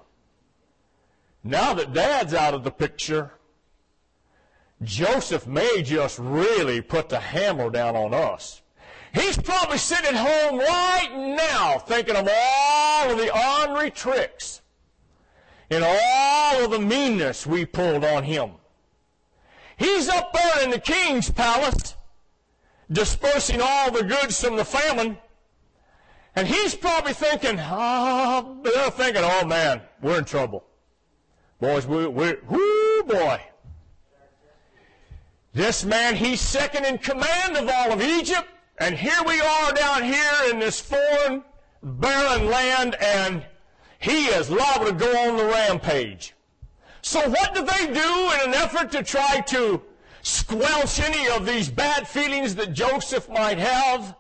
Now 1.43 1.75
that 1.75 1.93
dad's 1.93 2.33
out 2.33 2.55
of 2.55 2.63
the 2.63 2.71
picture, 2.71 3.33
Joseph 4.83 5.47
may 5.47 5.83
just 5.83 6.19
really 6.19 6.81
put 6.81 7.09
the 7.09 7.19
hammer 7.19 7.69
down 7.69 7.97
on 7.97 8.15
us. 8.15 8.63
He's 9.15 9.39
probably 9.39 9.79
sitting 9.79 10.17
at 10.17 10.17
home 10.17 10.59
right 10.59 11.37
now 11.37 11.79
thinking 11.79 12.17
of 12.17 12.29
all 12.29 13.11
of 13.11 13.17
the 13.17 13.31
ornery 13.33 13.91
tricks 13.91 14.61
and 15.71 15.85
all 15.85 16.65
of 16.65 16.71
the 16.73 16.81
meanness 16.81 17.47
we 17.47 17.65
pulled 17.65 18.05
on 18.05 18.25
him. 18.25 18.51
He's 19.77 20.09
up 20.09 20.33
there 20.33 20.65
in 20.65 20.71
the 20.71 20.81
king's 20.81 21.31
palace 21.31 21.95
dispersing 22.91 23.61
all 23.63 23.91
the 23.93 24.03
goods 24.03 24.41
from 24.41 24.57
the 24.57 24.65
famine. 24.65 25.17
And 26.37 26.49
he's 26.49 26.75
probably 26.75 27.13
thinking, 27.13 27.59
oh, 27.61 28.59
they're 28.63 28.91
thinking, 28.91 29.23
oh 29.25 29.47
man, 29.47 29.81
we're 30.03 30.19
in 30.19 30.25
trouble. 30.25 30.65
Boys, 31.61 31.87
we, 31.87 32.09
we, 32.09 32.35
whoo 32.49 33.03
boy. 33.05 33.41
This 35.53 35.85
man, 35.85 36.17
he's 36.17 36.41
second 36.41 36.85
in 36.85 36.99
command 36.99 37.57
of 37.57 37.69
all 37.69 37.93
of 37.93 38.03
Egypt. 38.03 38.49
And 38.79 38.97
here 38.97 39.23
we 39.27 39.41
are 39.41 39.73
down 39.73 40.03
here 40.03 40.51
in 40.51 40.59
this 40.59 40.81
foreign, 40.81 41.45
barren 41.83 42.47
land, 42.47 42.97
and 43.01 43.45
he 43.99 44.27
is 44.27 44.51
liable 44.51 44.87
to 44.87 44.93
go 44.93 45.29
on 45.29 45.37
the 45.37 45.45
rampage. 45.45 46.35
So 47.03 47.29
what 47.29 47.55
do 47.55 47.65
they 47.65 47.87
do 47.87 48.33
in 48.33 48.49
an 48.49 48.55
effort 48.55 48.91
to 48.93 49.03
try 49.03 49.41
to 49.49 49.83
squelch 50.23 50.99
any 51.01 51.29
of 51.29 51.47
these 51.47 51.69
bad 51.69 52.09
feelings 52.09 52.55
that 52.57 52.73
Joseph 52.73 53.29
might 53.29 53.59
have? 53.59 54.17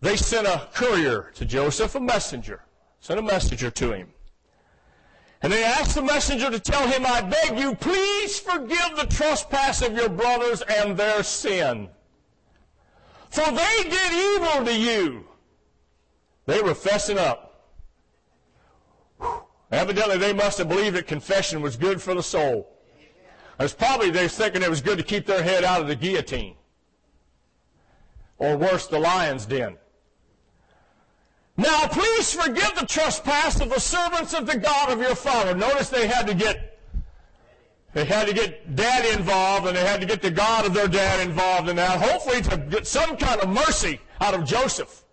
They 0.00 0.16
sent 0.16 0.46
a 0.46 0.68
courier 0.72 1.30
to 1.34 1.44
Joseph, 1.44 1.94
a 1.94 2.00
messenger, 2.00 2.62
sent 3.00 3.20
a 3.20 3.22
messenger 3.22 3.70
to 3.70 3.92
him. 3.92 4.08
And 5.42 5.52
they 5.52 5.64
asked 5.64 5.94
the 5.94 6.02
messenger 6.02 6.50
to 6.50 6.60
tell 6.60 6.86
him, 6.86 7.06
I 7.06 7.22
beg 7.22 7.58
you, 7.58 7.74
please 7.74 8.38
forgive 8.38 8.96
the 8.96 9.06
trespass 9.06 9.80
of 9.80 9.94
your 9.94 10.10
brothers 10.10 10.62
and 10.62 10.96
their 10.96 11.22
sin. 11.22 11.88
For 13.30 13.50
they 13.50 13.82
did 13.84 14.12
evil 14.12 14.64
to 14.66 14.76
you. 14.76 15.28
They 16.46 16.60
were 16.60 16.74
fessing 16.74 17.16
up. 17.16 17.70
Whew. 19.18 19.42
Evidently, 19.70 20.18
they 20.18 20.32
must 20.32 20.58
have 20.58 20.68
believed 20.68 20.96
that 20.96 21.06
confession 21.06 21.62
was 21.62 21.76
good 21.76 22.02
for 22.02 22.14
the 22.14 22.22
soul. 22.22 22.76
It's 23.58 23.72
probably 23.72 24.10
they 24.10 24.24
were 24.24 24.28
thinking 24.28 24.62
it 24.62 24.70
was 24.70 24.80
good 24.80 24.98
to 24.98 25.04
keep 25.04 25.26
their 25.26 25.42
head 25.42 25.64
out 25.64 25.80
of 25.80 25.86
the 25.86 25.94
guillotine. 25.94 26.56
Or 28.38 28.56
worse, 28.56 28.86
the 28.86 28.98
lion's 28.98 29.46
den. 29.46 29.76
Now 31.60 31.86
please 31.88 32.32
forgive 32.32 32.74
the 32.74 32.86
trespass 32.86 33.60
of 33.60 33.68
the 33.68 33.78
servants 33.78 34.32
of 34.32 34.46
the 34.46 34.56
God 34.56 34.90
of 34.90 34.98
your 34.98 35.14
father. 35.14 35.54
Notice 35.54 35.90
they 35.90 36.06
had 36.06 36.26
to 36.26 36.34
get 36.34 36.78
they 37.92 38.06
had 38.06 38.28
to 38.28 38.32
get 38.32 38.76
dad 38.76 39.04
involved 39.18 39.66
and 39.66 39.76
they 39.76 39.84
had 39.84 40.00
to 40.00 40.06
get 40.06 40.22
the 40.22 40.30
God 40.30 40.64
of 40.64 40.72
their 40.72 40.88
dad 40.88 41.20
involved 41.20 41.68
in 41.68 41.76
that, 41.76 42.00
hopefully 42.00 42.40
to 42.42 42.56
get 42.56 42.86
some 42.86 43.14
kind 43.16 43.42
of 43.42 43.50
mercy 43.50 44.00
out 44.22 44.32
of 44.32 44.44
Joseph. 44.44 45.04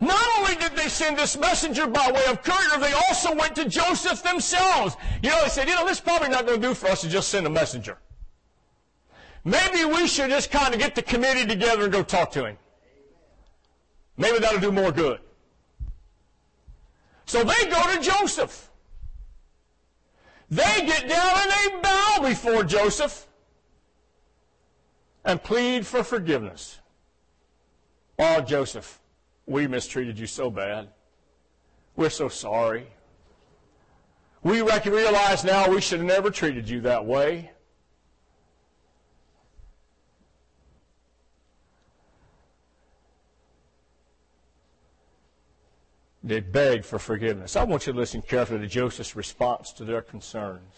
Not 0.00 0.24
only 0.38 0.56
did 0.56 0.72
they 0.72 0.88
send 0.88 1.16
this 1.16 1.36
messenger 1.36 1.86
by 1.86 2.10
way 2.10 2.24
of 2.26 2.42
courier, 2.42 2.80
they 2.80 2.92
also 2.92 3.34
went 3.36 3.54
to 3.56 3.68
Joseph 3.68 4.24
themselves. 4.24 4.96
You 5.22 5.30
know, 5.30 5.42
they 5.42 5.50
said, 5.50 5.68
you 5.68 5.74
know, 5.74 5.84
this 5.84 5.98
is 5.98 6.00
probably 6.00 6.30
not 6.30 6.46
going 6.46 6.60
to 6.60 6.68
do 6.68 6.74
for 6.74 6.88
us 6.88 7.02
to 7.02 7.08
just 7.08 7.28
send 7.28 7.46
a 7.46 7.50
messenger. 7.50 7.98
Maybe 9.44 9.84
we 9.84 10.08
should 10.08 10.30
just 10.30 10.50
kind 10.50 10.74
of 10.74 10.80
get 10.80 10.94
the 10.96 11.02
committee 11.02 11.46
together 11.46 11.84
and 11.84 11.92
go 11.92 12.02
talk 12.02 12.32
to 12.32 12.46
him. 12.46 12.56
Maybe 14.18 14.40
that'll 14.40 14.60
do 14.60 14.72
more 14.72 14.92
good. 14.92 15.20
So 17.24 17.44
they 17.44 17.70
go 17.70 17.94
to 17.94 18.00
Joseph. 18.02 18.70
They 20.50 20.62
get 20.62 21.08
down 21.08 21.36
and 21.36 21.50
they 21.50 21.80
bow 21.82 22.18
before 22.22 22.64
Joseph 22.64 23.26
and 25.24 25.42
plead 25.42 25.86
for 25.86 26.02
forgiveness. 26.02 26.80
Oh, 28.18 28.40
Joseph, 28.40 29.00
we 29.46 29.66
mistreated 29.66 30.18
you 30.18 30.26
so 30.26 30.50
bad. 30.50 30.88
We're 31.96 32.10
so 32.10 32.28
sorry. 32.28 32.88
We 34.42 34.62
realize 34.62 35.44
now 35.44 35.68
we 35.70 35.80
should 35.80 36.00
have 36.00 36.08
never 36.08 36.30
treated 36.30 36.68
you 36.68 36.80
that 36.80 37.04
way. 37.04 37.52
They 46.22 46.40
begged 46.40 46.84
for 46.84 46.98
forgiveness. 46.98 47.54
I 47.54 47.62
want 47.64 47.86
you 47.86 47.92
to 47.92 47.98
listen 47.98 48.22
carefully 48.22 48.60
to 48.60 48.66
Joseph's 48.66 49.14
response 49.14 49.72
to 49.74 49.84
their 49.84 50.02
concerns. 50.02 50.74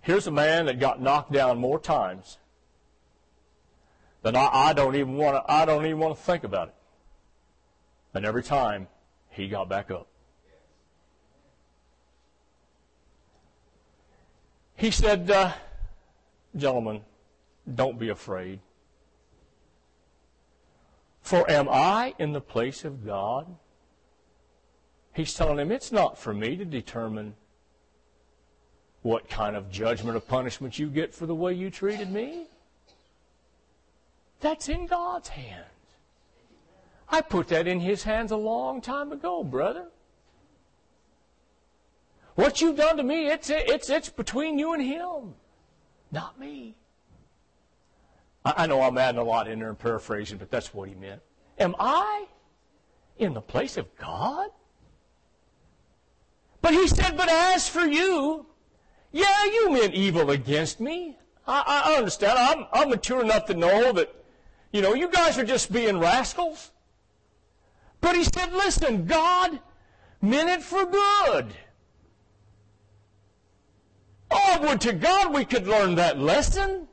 Here's 0.00 0.26
a 0.26 0.32
man 0.32 0.66
that 0.66 0.80
got 0.80 1.00
knocked 1.00 1.32
down 1.32 1.58
more 1.58 1.78
times 1.78 2.38
than 4.22 4.34
I, 4.34 4.48
I 4.52 4.72
don't 4.72 4.96
even 4.96 5.16
want 5.16 5.36
to. 5.36 5.52
I 5.52 5.64
don't 5.64 5.84
even 5.86 5.98
want 5.98 6.16
to 6.16 6.22
think 6.22 6.42
about 6.42 6.68
it. 6.68 6.74
And 8.14 8.24
every 8.24 8.42
time 8.42 8.88
he 9.28 9.48
got 9.48 9.68
back 9.68 9.90
up. 9.90 10.08
He 14.74 14.90
said, 14.90 15.30
uh, 15.30 15.52
"Gentlemen, 16.56 17.02
don't 17.72 17.98
be 17.98 18.08
afraid. 18.08 18.60
For 21.30 21.48
am 21.48 21.68
I 21.68 22.12
in 22.18 22.32
the 22.32 22.40
place 22.40 22.84
of 22.84 23.06
God? 23.06 23.46
He's 25.14 25.32
telling 25.32 25.60
him, 25.60 25.70
it's 25.70 25.92
not 25.92 26.18
for 26.18 26.34
me 26.34 26.56
to 26.56 26.64
determine 26.64 27.36
what 29.02 29.30
kind 29.30 29.54
of 29.54 29.70
judgment 29.70 30.16
or 30.16 30.20
punishment 30.20 30.76
you 30.76 30.88
get 30.88 31.14
for 31.14 31.26
the 31.26 31.34
way 31.36 31.54
you 31.54 31.70
treated 31.70 32.10
me. 32.10 32.48
That's 34.40 34.68
in 34.68 34.86
God's 34.86 35.28
hands. 35.28 35.66
I 37.08 37.20
put 37.20 37.46
that 37.46 37.68
in 37.68 37.78
His 37.78 38.02
hands 38.02 38.32
a 38.32 38.36
long 38.36 38.80
time 38.80 39.12
ago, 39.12 39.44
brother. 39.44 39.86
What 42.34 42.60
you've 42.60 42.76
done 42.76 42.96
to 42.96 43.04
me, 43.04 43.28
it's, 43.28 43.50
it's, 43.50 43.88
it's 43.88 44.08
between 44.08 44.58
you 44.58 44.72
and 44.72 44.82
Him, 44.82 45.34
not 46.10 46.40
me. 46.40 46.74
I 48.44 48.66
know 48.66 48.80
I'm 48.80 48.96
adding 48.96 49.20
a 49.20 49.24
lot 49.24 49.48
in 49.48 49.58
there 49.58 49.68
and 49.68 49.78
paraphrasing, 49.78 50.38
but 50.38 50.50
that's 50.50 50.72
what 50.72 50.88
he 50.88 50.94
meant. 50.94 51.20
Am 51.58 51.74
I 51.78 52.26
in 53.18 53.34
the 53.34 53.40
place 53.40 53.76
of 53.76 53.94
God? 53.96 54.50
But 56.62 56.72
he 56.72 56.88
said, 56.88 57.16
But 57.16 57.30
as 57.30 57.68
for 57.68 57.84
you, 57.84 58.46
yeah, 59.12 59.44
you 59.44 59.70
meant 59.70 59.94
evil 59.94 60.30
against 60.30 60.80
me. 60.80 61.18
I, 61.46 61.84
I 61.86 61.98
understand. 61.98 62.38
I'm, 62.38 62.66
I'm 62.72 62.90
mature 62.90 63.22
enough 63.22 63.46
to 63.46 63.54
know 63.54 63.92
that, 63.92 64.14
you 64.72 64.80
know, 64.80 64.94
you 64.94 65.08
guys 65.08 65.36
are 65.36 65.44
just 65.44 65.72
being 65.72 65.98
rascals. 65.98 66.70
But 68.00 68.16
he 68.16 68.24
said, 68.24 68.52
Listen, 68.52 69.04
God 69.04 69.60
meant 70.22 70.48
it 70.48 70.62
for 70.62 70.86
good. 70.86 71.52
Oh, 74.30 74.58
would 74.62 74.80
to 74.82 74.92
God 74.92 75.34
we 75.34 75.44
could 75.44 75.66
learn 75.66 75.96
that 75.96 76.18
lesson. 76.18 76.88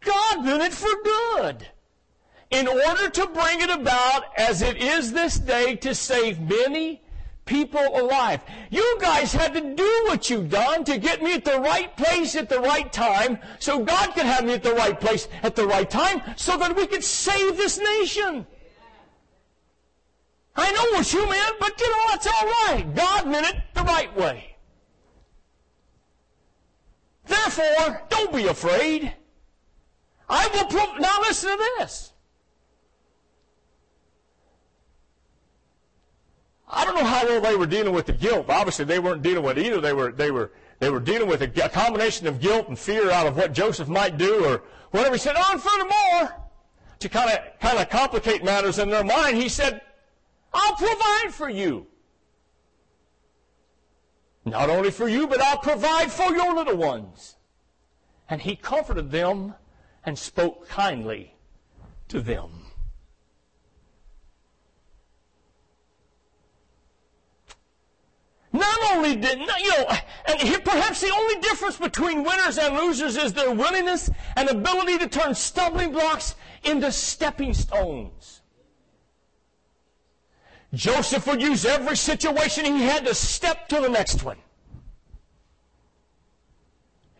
God 0.00 0.44
meant 0.44 0.62
it 0.62 0.72
for 0.72 0.90
good. 1.02 1.66
In 2.50 2.66
order 2.66 3.08
to 3.08 3.26
bring 3.28 3.60
it 3.60 3.70
about 3.70 4.24
as 4.36 4.62
it 4.62 4.76
is 4.76 5.12
this 5.12 5.38
day 5.38 5.76
to 5.76 5.94
save 5.94 6.40
many 6.40 7.02
people 7.44 7.84
alive. 7.98 8.42
You 8.70 8.98
guys 9.00 9.32
had 9.32 9.54
to 9.54 9.74
do 9.74 10.04
what 10.06 10.30
you've 10.30 10.50
done 10.50 10.84
to 10.84 10.98
get 10.98 11.22
me 11.22 11.34
at 11.34 11.44
the 11.44 11.58
right 11.60 11.94
place 11.96 12.36
at 12.36 12.48
the 12.48 12.60
right 12.60 12.92
time 12.92 13.38
so 13.58 13.84
God 13.84 14.14
could 14.14 14.24
have 14.24 14.44
me 14.44 14.54
at 14.54 14.62
the 14.62 14.74
right 14.74 14.98
place 14.98 15.26
at 15.42 15.56
the 15.56 15.66
right 15.66 15.90
time 15.90 16.22
so 16.36 16.56
that 16.58 16.76
we 16.76 16.86
could 16.86 17.02
save 17.02 17.56
this 17.56 17.78
nation. 17.78 18.46
I 20.54 20.70
know 20.72 20.96
what 20.96 21.12
you 21.12 21.28
meant, 21.28 21.56
but 21.58 21.80
you 21.80 21.90
know, 21.90 22.04
that's 22.10 22.26
all 22.26 22.46
right. 22.46 22.94
God 22.94 23.26
meant 23.26 23.46
it 23.46 23.56
the 23.74 23.82
right 23.82 24.16
way. 24.16 24.56
Therefore, 27.26 28.02
don't 28.08 28.32
be 28.32 28.46
afraid. 28.46 29.12
I 30.30 30.46
will 30.54 30.64
prove. 30.66 31.00
Now 31.00 31.18
listen 31.20 31.50
to 31.50 31.70
this. 31.78 32.12
I 36.68 36.84
don't 36.84 36.94
know 36.94 37.04
how 37.04 37.24
well 37.26 37.40
they 37.40 37.56
were 37.56 37.66
dealing 37.66 37.92
with 37.92 38.06
the 38.06 38.12
guilt. 38.12 38.46
Obviously, 38.48 38.84
they 38.84 39.00
weren't 39.00 39.22
dealing 39.22 39.42
with 39.42 39.58
either. 39.58 39.80
They 39.80 39.92
were 39.92 40.12
they 40.12 40.30
were 40.30 40.52
they 40.78 40.88
were 40.88 41.00
dealing 41.00 41.28
with 41.28 41.42
a, 41.42 41.48
combination 41.68 42.28
of 42.28 42.40
guilt 42.40 42.68
and 42.68 42.78
fear 42.78 43.10
out 43.10 43.26
of 43.26 43.36
what 43.36 43.52
Joseph 43.52 43.88
might 43.88 44.16
do 44.16 44.44
or 44.46 44.62
whatever. 44.92 45.16
He 45.16 45.18
said, 45.18 45.34
"Oh, 45.36 45.50
and 45.50 45.60
furthermore, 45.60 46.48
to 47.00 47.08
kind 47.08 47.30
of 47.30 47.58
kind 47.58 47.78
of 47.78 47.90
complicate 47.90 48.44
matters 48.44 48.78
in 48.78 48.88
their 48.88 49.02
mind, 49.02 49.36
he 49.36 49.48
said, 49.48 49.80
"I'll 50.54 50.76
provide 50.76 51.34
for 51.34 51.50
you." 51.50 51.88
Not 54.44 54.70
only 54.70 54.92
for 54.92 55.08
you, 55.08 55.26
but 55.26 55.40
I'll 55.40 55.58
provide 55.58 56.10
for 56.10 56.30
your 56.34 56.54
little 56.54 56.76
ones. 56.76 57.36
And 58.28 58.40
he 58.40 58.54
comforted 58.54 59.10
them 59.10 59.54
and 60.04 60.18
spoke 60.18 60.68
kindly 60.68 61.34
to 62.08 62.20
them. 62.20 62.50
Not 68.52 68.78
only 68.92 69.14
did, 69.14 69.38
you 69.38 69.46
know, 69.46 69.96
and 70.26 70.40
here, 70.40 70.58
perhaps 70.60 71.00
the 71.00 71.12
only 71.12 71.40
difference 71.40 71.76
between 71.76 72.24
winners 72.24 72.58
and 72.58 72.76
losers 72.76 73.16
is 73.16 73.32
their 73.32 73.52
willingness 73.52 74.10
and 74.34 74.48
ability 74.48 74.98
to 74.98 75.06
turn 75.06 75.34
stumbling 75.34 75.92
blocks 75.92 76.34
into 76.64 76.90
stepping 76.90 77.54
stones. 77.54 78.40
Joseph 80.74 81.26
would 81.26 81.42
use 81.42 81.64
every 81.64 81.96
situation 81.96 82.64
he 82.64 82.82
had 82.82 83.04
to 83.06 83.14
step 83.14 83.68
to 83.68 83.80
the 83.80 83.88
next 83.88 84.24
one. 84.24 84.38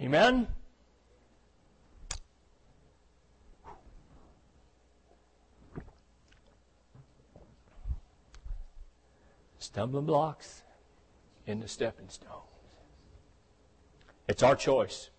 Amen? 0.01 0.49
Stumbling 9.73 10.05
blocks 10.05 10.63
into 11.47 11.69
stepping 11.69 12.09
stones. 12.09 12.45
It's 14.29 14.43
our 14.43 14.57
choice. 14.57 15.11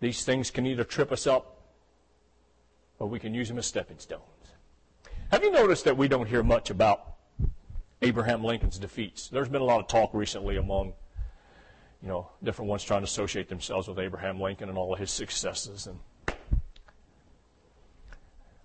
These 0.00 0.24
things 0.24 0.50
can 0.50 0.66
either 0.66 0.84
trip 0.84 1.12
us 1.12 1.26
up 1.26 1.58
or 2.98 3.08
we 3.08 3.18
can 3.18 3.34
use 3.34 3.48
them 3.48 3.58
as 3.58 3.66
stepping 3.66 3.98
stones. 3.98 4.22
Have 5.30 5.42
you 5.42 5.50
noticed 5.50 5.84
that 5.84 5.96
we 5.96 6.08
don't 6.08 6.26
hear 6.26 6.42
much 6.42 6.70
about 6.70 7.14
Abraham 8.02 8.44
Lincoln's 8.44 8.78
defeats? 8.78 9.28
There's 9.28 9.48
been 9.48 9.62
a 9.62 9.64
lot 9.64 9.80
of 9.80 9.88
talk 9.88 10.14
recently 10.14 10.56
among 10.56 10.94
you 12.02 12.08
know, 12.08 12.30
different 12.42 12.68
ones 12.68 12.82
trying 12.82 13.02
to 13.02 13.04
associate 13.04 13.48
themselves 13.48 13.86
with 13.86 13.98
Abraham 13.98 14.40
Lincoln 14.40 14.68
and 14.68 14.78
all 14.78 14.92
of 14.92 14.98
his 14.98 15.10
successes. 15.10 15.86
And 15.86 15.98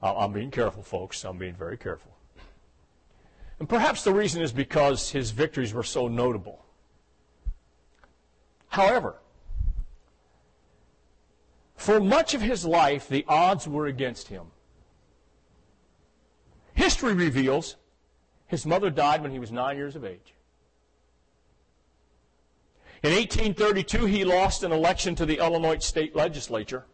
I'm 0.01 0.31
being 0.31 0.51
careful, 0.51 0.83
folks. 0.83 1.23
I'm 1.25 1.37
being 1.37 1.55
very 1.55 1.77
careful. 1.77 2.14
And 3.65 3.69
perhaps 3.71 4.03
the 4.03 4.13
reason 4.13 4.43
is 4.43 4.51
because 4.51 5.09
his 5.09 5.31
victories 5.31 5.73
were 5.73 5.81
so 5.81 6.07
notable. 6.07 6.63
However, 8.67 9.15
For 11.75 11.99
much 11.99 12.35
of 12.35 12.41
his 12.41 12.63
life, 12.63 13.09
the 13.09 13.25
odds 13.27 13.67
were 13.67 13.87
against 13.87 14.27
him. 14.27 14.51
History 16.75 17.15
reveals 17.15 17.77
his 18.45 18.67
mother 18.67 18.91
died 18.91 19.23
when 19.23 19.31
he 19.31 19.39
was 19.39 19.51
nine 19.51 19.77
years 19.77 19.95
of 19.95 20.05
age. 20.05 20.35
In 23.01 23.13
1832, 23.13 24.05
he 24.05 24.23
lost 24.23 24.61
an 24.61 24.71
election 24.71 25.15
to 25.15 25.25
the 25.25 25.39
Illinois 25.39 25.79
state 25.79 26.15
legislature. 26.15 26.85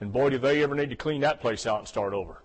And 0.00 0.10
boy, 0.10 0.30
do 0.30 0.38
they 0.38 0.62
ever 0.62 0.74
need 0.74 0.88
to 0.88 0.96
clean 0.96 1.20
that 1.20 1.42
place 1.42 1.66
out 1.66 1.80
and 1.80 1.86
start 1.86 2.14
over. 2.14 2.41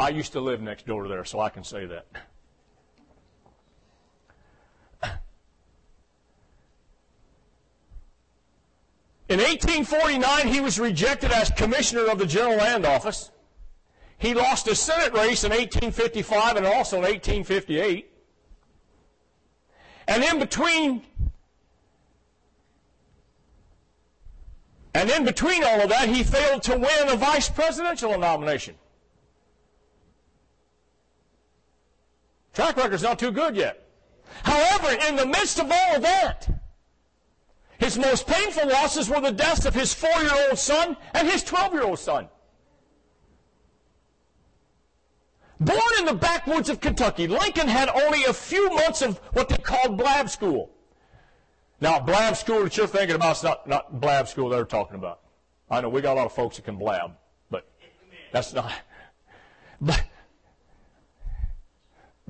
I 0.00 0.08
used 0.08 0.32
to 0.32 0.40
live 0.40 0.62
next 0.62 0.86
door 0.86 1.02
to 1.02 1.10
there, 1.10 1.26
so 1.26 1.40
I 1.40 1.50
can 1.50 1.62
say 1.62 1.84
that. 1.84 2.06
In 9.28 9.38
1849, 9.38 10.48
he 10.48 10.60
was 10.62 10.80
rejected 10.80 11.30
as 11.32 11.50
commissioner 11.50 12.06
of 12.06 12.18
the 12.18 12.24
General 12.24 12.56
Land 12.56 12.86
Office. 12.86 13.30
He 14.16 14.32
lost 14.32 14.66
a 14.68 14.74
Senate 14.74 15.12
race 15.12 15.44
in 15.44 15.50
1855 15.50 16.56
and 16.56 16.66
also 16.66 16.96
in 16.96 17.02
1858. 17.02 18.10
And 20.08 20.24
in 20.24 20.38
between 20.38 21.02
and 24.94 25.10
in 25.10 25.24
between 25.24 25.62
all 25.62 25.82
of 25.82 25.90
that, 25.90 26.08
he 26.08 26.22
failed 26.22 26.62
to 26.64 26.72
win 26.72 27.08
a 27.08 27.16
vice 27.16 27.50
presidential 27.50 28.18
nomination. 28.18 28.74
Track 32.60 32.76
record's 32.76 33.02
not 33.02 33.18
too 33.18 33.30
good 33.32 33.56
yet. 33.56 33.88
However, 34.42 34.94
in 35.08 35.16
the 35.16 35.24
midst 35.24 35.58
of 35.58 35.72
all 35.72 35.96
of 35.96 36.02
that, 36.02 36.46
his 37.78 37.96
most 37.96 38.26
painful 38.26 38.68
losses 38.68 39.08
were 39.08 39.18
the 39.18 39.32
deaths 39.32 39.64
of 39.64 39.72
his 39.72 39.94
four-year-old 39.94 40.58
son 40.58 40.94
and 41.14 41.26
his 41.26 41.42
12-year-old 41.42 41.98
son. 41.98 42.28
Born 45.58 45.80
in 46.00 46.04
the 46.04 46.12
backwoods 46.12 46.68
of 46.68 46.82
Kentucky, 46.82 47.26
Lincoln 47.26 47.66
had 47.66 47.88
only 47.88 48.24
a 48.24 48.34
few 48.34 48.68
months 48.74 49.00
of 49.00 49.16
what 49.32 49.48
they 49.48 49.56
called 49.56 49.96
blab 49.96 50.28
school. 50.28 50.70
Now, 51.80 51.98
blab 51.98 52.36
school 52.36 52.64
that 52.64 52.76
you're 52.76 52.86
thinking 52.86 53.16
about 53.16 53.38
is 53.38 53.42
not, 53.42 53.66
not 53.66 54.02
blab 54.02 54.28
school 54.28 54.50
they're 54.50 54.66
talking 54.66 54.96
about. 54.96 55.20
I 55.70 55.80
know 55.80 55.88
we 55.88 56.02
got 56.02 56.12
a 56.12 56.18
lot 56.18 56.26
of 56.26 56.32
folks 56.32 56.56
that 56.56 56.66
can 56.66 56.76
blab, 56.76 57.12
but 57.50 57.66
that's 58.32 58.52
not. 58.52 58.70
But 59.82 60.04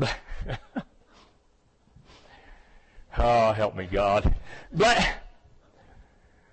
oh, 3.18 3.52
help 3.52 3.76
me, 3.76 3.86
God. 3.86 4.34
But, 4.72 5.06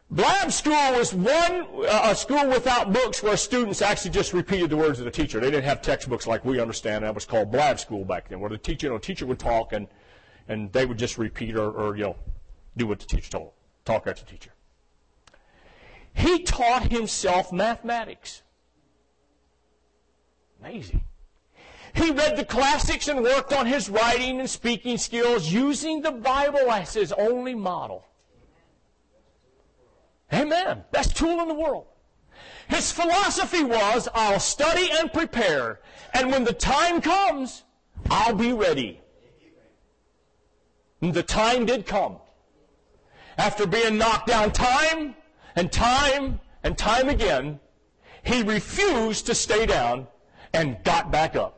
Blab 0.10 0.54
school 0.54 0.94
was 0.94 1.14
one 1.14 1.68
uh, 1.86 2.14
school 2.14 2.48
without 2.48 2.94
books 2.94 3.22
where 3.22 3.36
students 3.36 3.82
actually 3.82 4.12
just 4.12 4.32
repeated 4.32 4.70
the 4.70 4.78
words 4.78 5.00
of 5.00 5.06
the 5.06 5.12
teacher. 5.12 5.42
They 5.42 5.52
didn't 5.52 5.66
have 5.66 5.82
textbooks 5.82 6.26
like 6.26 6.46
we 6.46 6.62
understand. 6.62 7.04
That 7.04 7.14
was 7.14 7.26
called 7.26 7.52
blab 7.52 7.78
school 7.78 8.06
back 8.06 8.30
then, 8.30 8.40
where 8.40 8.50
the 8.50 8.58
teacher, 8.58 8.88
you 8.88 8.94
know, 8.94 9.00
teacher 9.00 9.26
would 9.26 9.40
talk 9.40 9.74
and, 9.74 9.88
and 10.48 10.72
they 10.72 10.86
would 10.86 10.98
just 10.98 11.18
repeat 11.18 11.58
or, 11.58 11.70
or, 11.70 11.98
you 11.98 12.04
know, 12.04 12.16
do 12.78 12.88
what 12.88 13.00
the 13.00 13.06
teacher 13.06 13.32
told, 13.32 13.52
talk 13.84 14.08
after 14.08 14.24
the 14.24 14.32
teacher. 14.32 14.52
He 16.14 16.44
taught 16.44 16.90
himself 16.90 17.52
mathematics. 17.52 18.44
Amazing. 20.62 21.04
He 21.98 22.12
read 22.12 22.38
the 22.38 22.46
classics 22.46 23.08
and 23.08 23.24
worked 23.24 23.52
on 23.52 23.66
his 23.66 23.90
writing 23.90 24.40
and 24.40 24.48
speaking 24.48 25.00
skills 25.00 25.52
using 25.52 26.02
the 26.02 26.12
Bible 26.12 26.72
as 26.72 26.94
his 26.94 27.12
only 27.12 27.56
model. 27.56 28.06
Amen. 30.32 30.84
Best 30.92 31.18
tool 31.18 31.42
in 31.42 31.48
the 31.48 31.56
world. 31.56 31.88
His 32.68 32.92
philosophy 32.92 33.64
was, 33.64 34.08
I'll 34.14 34.40
study 34.40 34.90
and 35.00 35.12
prepare, 35.12 35.80
and 36.14 36.32
when 36.32 36.44
the 36.44 36.54
time 36.54 37.02
comes, 37.02 37.64
I'll 38.12 38.36
be 38.36 38.54
ready. 38.54 39.02
And 41.02 41.14
the 41.14 41.24
time 41.24 41.66
did 41.66 41.88
come. 41.88 42.18
After 43.40 43.66
being 43.66 43.98
knocked 43.98 44.28
down 44.28 44.52
time 44.52 45.16
and 45.56 45.72
time 45.72 46.40
and 46.64 46.78
time 46.78 47.10
again, 47.10 47.60
he 48.24 48.44
refused 48.44 49.26
to 49.28 49.34
stay 49.34 49.66
down 49.66 50.08
and 50.54 50.78
got 50.84 51.12
back 51.12 51.36
up. 51.36 51.57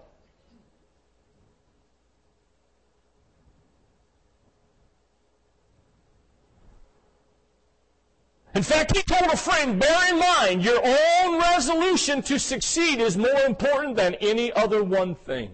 In 8.55 8.63
fact, 8.63 8.95
he 8.95 9.03
told 9.03 9.31
a 9.31 9.38
friend, 9.38 9.79
bear 9.79 10.09
in 10.09 10.19
mind, 10.19 10.63
your 10.63 10.81
own 10.83 11.39
resolution 11.39 12.21
to 12.23 12.39
succeed 12.39 12.99
is 12.99 13.15
more 13.15 13.41
important 13.45 13.95
than 13.95 14.15
any 14.15 14.51
other 14.53 14.83
one 14.83 15.13
thing. 15.13 15.51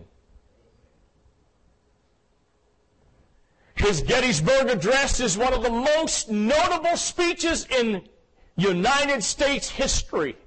His 3.75 4.01
Gettysburg 4.01 4.69
Address 4.69 5.19
is 5.19 5.37
one 5.37 5.53
of 5.53 5.61
the 5.61 5.69
most 5.69 6.31
notable 6.31 6.95
speeches 6.95 7.67
in 7.69 8.07
United 8.55 9.23
States 9.23 9.69
history. 9.69 10.37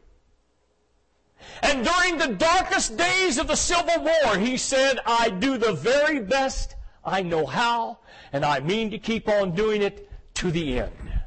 And 1.63 1.85
during 1.85 2.17
the 2.17 2.35
darkest 2.35 2.97
days 2.97 3.37
of 3.37 3.47
the 3.47 3.57
Civil 3.57 4.03
War, 4.03 4.39
he 4.39 4.57
said, 4.57 4.99
I 5.05 5.29
do 5.29 5.59
the 5.59 5.75
very 5.75 6.21
best 6.21 6.77
I 7.05 7.23
know 7.23 7.47
how, 7.47 7.99
and 8.33 8.45
I 8.45 8.61
mean 8.61 8.91
to 8.91 8.99
keep 8.99 9.29
on 9.29 9.55
doing 9.55 9.83
it 9.83 10.11
to 10.35 10.51
the 10.51 10.81
end. 10.81 11.18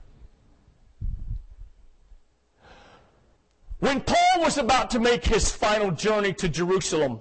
When 3.82 4.00
Paul 4.00 4.42
was 4.42 4.60
about 4.60 4.92
to 4.92 5.00
make 5.00 5.26
his 5.26 5.50
final 5.50 5.90
journey 5.90 6.34
to 6.34 6.48
Jerusalem, 6.48 7.20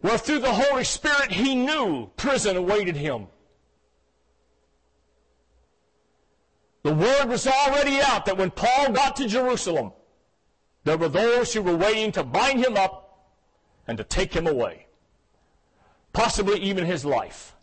where 0.00 0.18
through 0.18 0.40
the 0.40 0.52
Holy 0.52 0.84
Spirit 0.84 1.32
he 1.32 1.54
knew 1.54 2.10
prison 2.18 2.58
awaited 2.58 2.96
him. 2.96 3.28
The 6.82 6.92
word 6.92 7.30
was 7.30 7.46
already 7.46 7.98
out 7.98 8.26
that 8.26 8.36
when 8.36 8.50
Paul 8.50 8.92
got 8.92 9.16
to 9.16 9.26
Jerusalem, 9.26 9.92
there 10.84 10.98
were 10.98 11.08
those 11.08 11.54
who 11.54 11.62
were 11.62 11.76
waiting 11.76 12.12
to 12.12 12.22
bind 12.22 12.62
him 12.62 12.76
up 12.76 13.30
and 13.86 13.96
to 13.96 14.04
take 14.04 14.34
him 14.34 14.46
away, 14.46 14.86
possibly 16.12 16.60
even 16.60 16.84
his 16.84 17.06
life. 17.06 17.54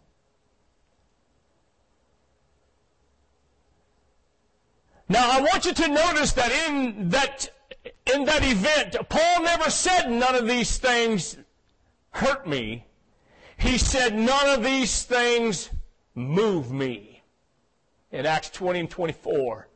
Now 5.07 5.29
I 5.31 5.41
want 5.41 5.65
you 5.65 5.73
to 5.73 5.87
notice 5.87 6.33
that 6.33 6.51
in 6.67 7.09
that 7.09 7.49
in 8.13 8.25
that 8.25 8.43
event, 8.43 8.95
Paul 9.09 9.43
never 9.43 9.69
said 9.69 10.09
none 10.09 10.35
of 10.35 10.47
these 10.47 10.77
things 10.77 11.37
hurt 12.11 12.47
me. 12.47 12.85
He 13.57 13.77
said 13.77 14.15
none 14.15 14.49
of 14.49 14.63
these 14.63 15.03
things 15.03 15.69
move 16.13 16.71
me. 16.71 17.23
In 18.11 18.25
Acts 18.25 18.49
20 18.51 18.79
and 18.81 18.89
24. 18.89 19.67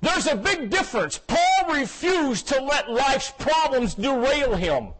There's 0.00 0.26
a 0.26 0.36
big 0.36 0.70
difference. 0.70 1.18
Paul 1.18 1.72
refused 1.72 2.48
to 2.48 2.62
let 2.62 2.90
life's 2.90 3.30
problems 3.38 3.94
derail 3.94 4.54
him. 4.54 4.92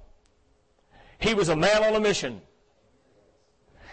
He 1.18 1.34
was 1.34 1.48
a 1.48 1.56
man 1.56 1.84
on 1.84 1.94
a 1.94 2.00
mission 2.00 2.40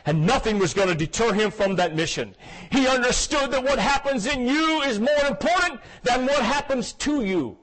and 0.05 0.25
nothing 0.25 0.59
was 0.59 0.73
going 0.73 0.87
to 0.87 0.95
deter 0.95 1.33
him 1.33 1.51
from 1.51 1.75
that 1.75 1.95
mission. 1.95 2.35
He 2.71 2.87
understood 2.87 3.51
that 3.51 3.63
what 3.63 3.79
happens 3.79 4.25
in 4.25 4.47
you 4.47 4.81
is 4.81 4.99
more 4.99 5.25
important 5.27 5.79
than 6.03 6.25
what 6.25 6.41
happens 6.41 6.93
to 6.93 7.23
you. 7.23 7.57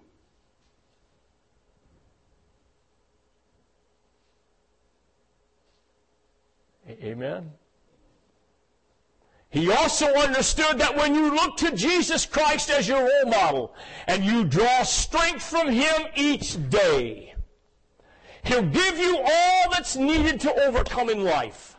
Amen. 6.88 7.53
He 9.51 9.70
also 9.72 10.07
understood 10.14 10.79
that 10.79 10.96
when 10.96 11.14
you 11.14 11.35
look 11.35 11.57
to 11.59 11.74
Jesus 11.74 12.27
Christ 12.27 12.70
as 12.70 12.87
your 12.87 13.01
role 13.01 13.31
model 13.31 13.74
and 14.07 14.24
you 14.24 14.44
draw 14.44 14.83
strength 14.83 15.42
from 15.42 15.68
Him 15.68 16.07
each 16.14 16.68
day, 16.68 17.35
He'll 18.44 18.62
give 18.62 18.98
you 18.98 19.18
all 19.18 19.70
that's 19.70 19.96
needed 19.96 20.40
to 20.40 20.66
overcome 20.66 21.09
in 21.11 21.24
life. 21.24 21.78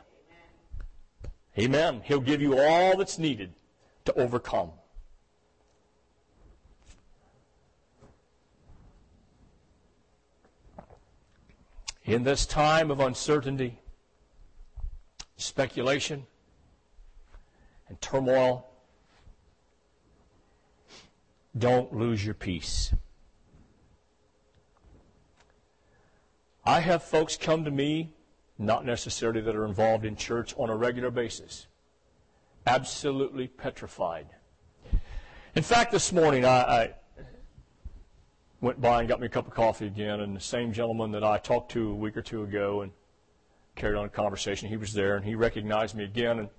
Amen. 1.60 2.02
He'll 2.06 2.22
give 2.22 2.42
you 2.42 2.58
all 2.58 2.96
that's 2.96 3.20
needed 3.20 3.54
to 4.06 4.14
overcome. 4.14 4.72
In 12.06 12.24
this 12.24 12.46
time 12.46 12.90
of 12.90 13.02
uncertainty, 13.02 13.78
speculation, 15.36 16.26
and 17.90 18.00
turmoil, 18.00 18.66
don't 21.58 21.94
lose 21.94 22.24
your 22.24 22.36
peace. 22.36 22.94
I 26.66 26.80
have 26.80 27.04
folks 27.04 27.36
come 27.36 27.66
to 27.66 27.72
me 27.72 28.14
not 28.60 28.86
necessarily 28.86 29.40
that 29.40 29.56
are 29.56 29.66
involved 29.66 30.04
in 30.04 30.18
church 30.18 30.54
on 30.58 30.70
a 30.70 30.76
regular 30.76 31.10
basis. 31.10 31.68
Absolutely 32.68 33.48
petrified. 33.48 34.28
In 35.56 35.64
fact, 35.64 35.94
this 35.94 36.12
morning 36.12 36.44
I, 36.44 36.62
I 36.62 36.94
went 38.60 38.82
by 38.82 39.00
and 39.00 39.08
got 39.08 39.22
me 39.22 39.28
a 39.28 39.30
cup 39.30 39.48
of 39.48 39.54
coffee 39.54 39.88
again, 39.88 40.20
and 40.20 40.36
the 40.36 40.42
same 40.42 40.74
gentleman 40.74 41.12
that 41.12 41.24
I 41.24 41.38
talked 41.38 41.72
to 41.72 41.90
a 41.90 41.96
week 41.96 42.18
or 42.18 42.22
two 42.22 42.44
ago 42.44 42.82
and 42.82 42.92
carried 43.76 43.98
on 43.98 44.06
a 44.06 44.10
conversation, 44.10 44.68
he 44.68 44.76
was 44.76 44.94
there 44.94 45.16
and 45.16 45.24
he 45.24 45.36
recognized 45.36 45.96
me 45.96 46.04
again. 46.04 46.40
And 46.40 46.50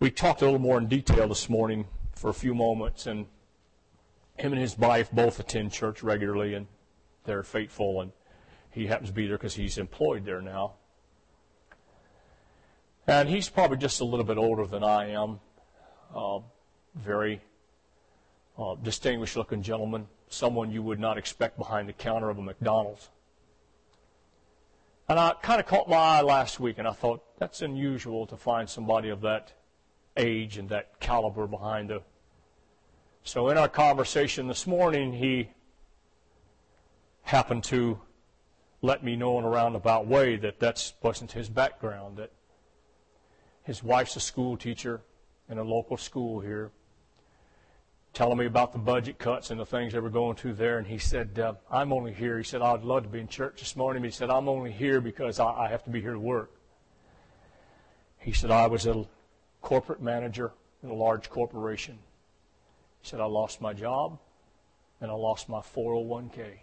we 0.00 0.10
talked 0.10 0.40
a 0.40 0.46
little 0.46 0.58
more 0.58 0.78
in 0.78 0.88
detail 0.88 1.28
this 1.28 1.50
morning 1.50 1.86
for 2.14 2.30
a 2.30 2.34
few 2.34 2.54
moments, 2.54 3.06
and 3.06 3.26
him 4.38 4.52
and 4.52 4.60
his 4.60 4.78
wife 4.78 5.10
both 5.12 5.38
attend 5.38 5.72
church 5.72 6.02
regularly, 6.02 6.54
and 6.54 6.66
they're 7.24 7.42
faithful, 7.42 8.00
and 8.00 8.12
he 8.72 8.86
happens 8.86 9.10
to 9.10 9.14
be 9.14 9.26
there 9.26 9.36
because 9.36 9.54
he's 9.54 9.78
employed 9.78 10.24
there 10.24 10.40
now. 10.40 10.74
And 13.06 13.28
he's 13.28 13.48
probably 13.48 13.76
just 13.76 14.00
a 14.00 14.04
little 14.04 14.24
bit 14.24 14.38
older 14.38 14.66
than 14.66 14.82
I 14.82 15.10
am. 15.10 15.40
Uh, 16.14 16.40
very 16.94 17.40
uh, 18.58 18.76
distinguished 18.82 19.36
looking 19.36 19.62
gentleman, 19.62 20.06
someone 20.28 20.70
you 20.70 20.82
would 20.82 21.00
not 21.00 21.18
expect 21.18 21.58
behind 21.58 21.88
the 21.88 21.92
counter 21.92 22.30
of 22.30 22.38
a 22.38 22.42
McDonald's. 22.42 23.08
And 25.08 25.18
I 25.18 25.32
kind 25.42 25.60
of 25.60 25.66
caught 25.66 25.88
my 25.88 25.96
eye 25.96 26.20
last 26.22 26.60
week, 26.60 26.78
and 26.78 26.86
I 26.86 26.92
thought 26.92 27.22
that's 27.38 27.60
unusual 27.60 28.26
to 28.28 28.36
find 28.36 28.68
somebody 28.68 29.08
of 29.08 29.20
that 29.22 29.52
age 30.16 30.58
and 30.58 30.68
that 30.68 31.00
caliber 31.00 31.46
behind 31.46 31.90
the. 31.90 32.02
So 33.24 33.48
in 33.48 33.58
our 33.58 33.68
conversation 33.68 34.48
this 34.48 34.66
morning, 34.66 35.12
he 35.12 35.50
happened 37.22 37.64
to 37.64 38.00
let 38.82 39.04
me 39.04 39.14
know 39.14 39.38
in 39.38 39.44
a 39.44 39.48
roundabout 39.48 40.06
way 40.06 40.36
that 40.36 40.58
that 40.58 40.92
wasn't 41.02 41.32
his 41.32 41.48
background, 41.48 42.16
that 42.18 42.32
his 43.62 43.82
wife's 43.82 44.16
a 44.16 44.20
school 44.20 44.56
teacher 44.56 45.00
in 45.48 45.58
a 45.58 45.62
local 45.62 45.96
school 45.96 46.40
here, 46.40 46.72
telling 48.12 48.36
me 48.36 48.46
about 48.46 48.72
the 48.72 48.78
budget 48.78 49.18
cuts 49.18 49.50
and 49.50 49.60
the 49.60 49.64
things 49.64 49.92
they 49.92 50.00
were 50.00 50.10
going 50.10 50.34
through 50.34 50.54
there. 50.54 50.78
And 50.78 50.86
he 50.86 50.98
said, 50.98 51.38
uh, 51.38 51.54
I'm 51.70 51.92
only 51.92 52.12
here. 52.12 52.36
He 52.38 52.44
said, 52.44 52.60
I'd 52.60 52.82
love 52.82 53.04
to 53.04 53.08
be 53.08 53.20
in 53.20 53.28
church 53.28 53.60
this 53.60 53.76
morning. 53.76 54.02
He 54.02 54.10
said, 54.10 54.30
I'm 54.30 54.48
only 54.48 54.72
here 54.72 55.00
because 55.00 55.38
I, 55.38 55.46
I 55.46 55.68
have 55.68 55.84
to 55.84 55.90
be 55.90 56.00
here 56.00 56.12
to 56.12 56.20
work. 56.20 56.50
He 58.18 58.32
said, 58.32 58.50
I 58.50 58.66
was 58.66 58.86
a 58.86 59.04
corporate 59.62 60.02
manager 60.02 60.52
in 60.82 60.90
a 60.90 60.94
large 60.94 61.30
corporation. 61.30 61.98
He 63.00 63.08
said, 63.08 63.20
I 63.20 63.26
lost 63.26 63.60
my 63.60 63.72
job 63.72 64.18
and 65.00 65.10
I 65.10 65.14
lost 65.14 65.48
my 65.48 65.60
401k. 65.60 66.58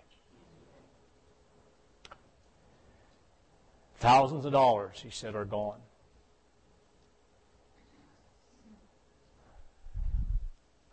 Thousands 4.00 4.46
of 4.46 4.54
dollars, 4.54 5.02
he 5.04 5.10
said, 5.10 5.36
are 5.36 5.44
gone. 5.44 5.80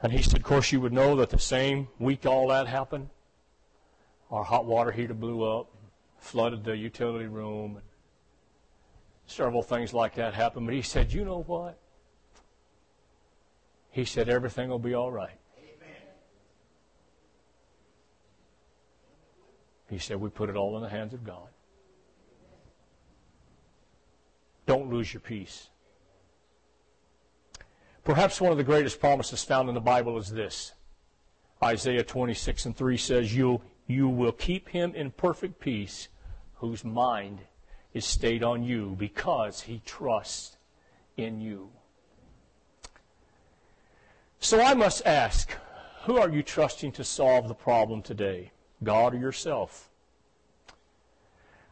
And 0.02 0.12
he 0.12 0.22
said, 0.22 0.38
of 0.38 0.42
course, 0.42 0.72
you 0.72 0.80
would 0.80 0.92
know 0.92 1.16
that 1.16 1.30
the 1.30 1.38
same 1.38 1.88
week 1.98 2.26
all 2.26 2.48
that 2.48 2.66
happened, 2.66 3.08
our 4.30 4.42
hot 4.44 4.66
water 4.66 4.90
heater 4.90 5.14
blew 5.14 5.42
up, 5.44 5.68
flooded 6.18 6.64
the 6.64 6.76
utility 6.76 7.26
room, 7.26 7.76
and 7.76 7.84
several 9.26 9.62
things 9.62 9.94
like 9.94 10.16
that 10.16 10.34
happened. 10.34 10.66
But 10.66 10.74
he 10.74 10.82
said, 10.82 11.12
you 11.12 11.24
know 11.24 11.44
what? 11.46 11.78
He 13.90 14.04
said, 14.04 14.28
everything 14.28 14.68
will 14.68 14.80
be 14.80 14.94
all 14.94 15.12
right. 15.12 15.38
Amen. 15.58 16.02
He 19.88 19.98
said, 19.98 20.20
we 20.20 20.28
put 20.28 20.50
it 20.50 20.56
all 20.56 20.76
in 20.76 20.82
the 20.82 20.88
hands 20.88 21.14
of 21.14 21.24
God. 21.24 21.48
Don't 24.66 24.90
lose 24.90 25.14
your 25.14 25.20
peace. 25.20 25.70
Perhaps 28.04 28.40
one 28.40 28.52
of 28.52 28.58
the 28.58 28.64
greatest 28.64 29.00
promises 29.00 29.42
found 29.42 29.68
in 29.68 29.74
the 29.74 29.80
Bible 29.80 30.18
is 30.18 30.30
this. 30.30 30.72
Isaiah 31.62 32.04
26 32.04 32.66
and 32.66 32.76
3 32.76 32.96
says, 32.96 33.34
you, 33.34 33.62
you 33.86 34.08
will 34.08 34.32
keep 34.32 34.68
him 34.68 34.94
in 34.94 35.10
perfect 35.10 35.58
peace 35.60 36.08
whose 36.56 36.84
mind 36.84 37.40
is 37.94 38.04
stayed 38.04 38.42
on 38.42 38.62
you 38.62 38.94
because 38.98 39.62
he 39.62 39.80
trusts 39.84 40.56
in 41.16 41.40
you. 41.40 41.70
So 44.38 44.60
I 44.60 44.74
must 44.74 45.06
ask, 45.06 45.50
who 46.02 46.18
are 46.18 46.28
you 46.28 46.42
trusting 46.42 46.92
to 46.92 47.04
solve 47.04 47.48
the 47.48 47.54
problem 47.54 48.02
today? 48.02 48.52
God 48.82 49.14
or 49.14 49.18
yourself? 49.18 49.90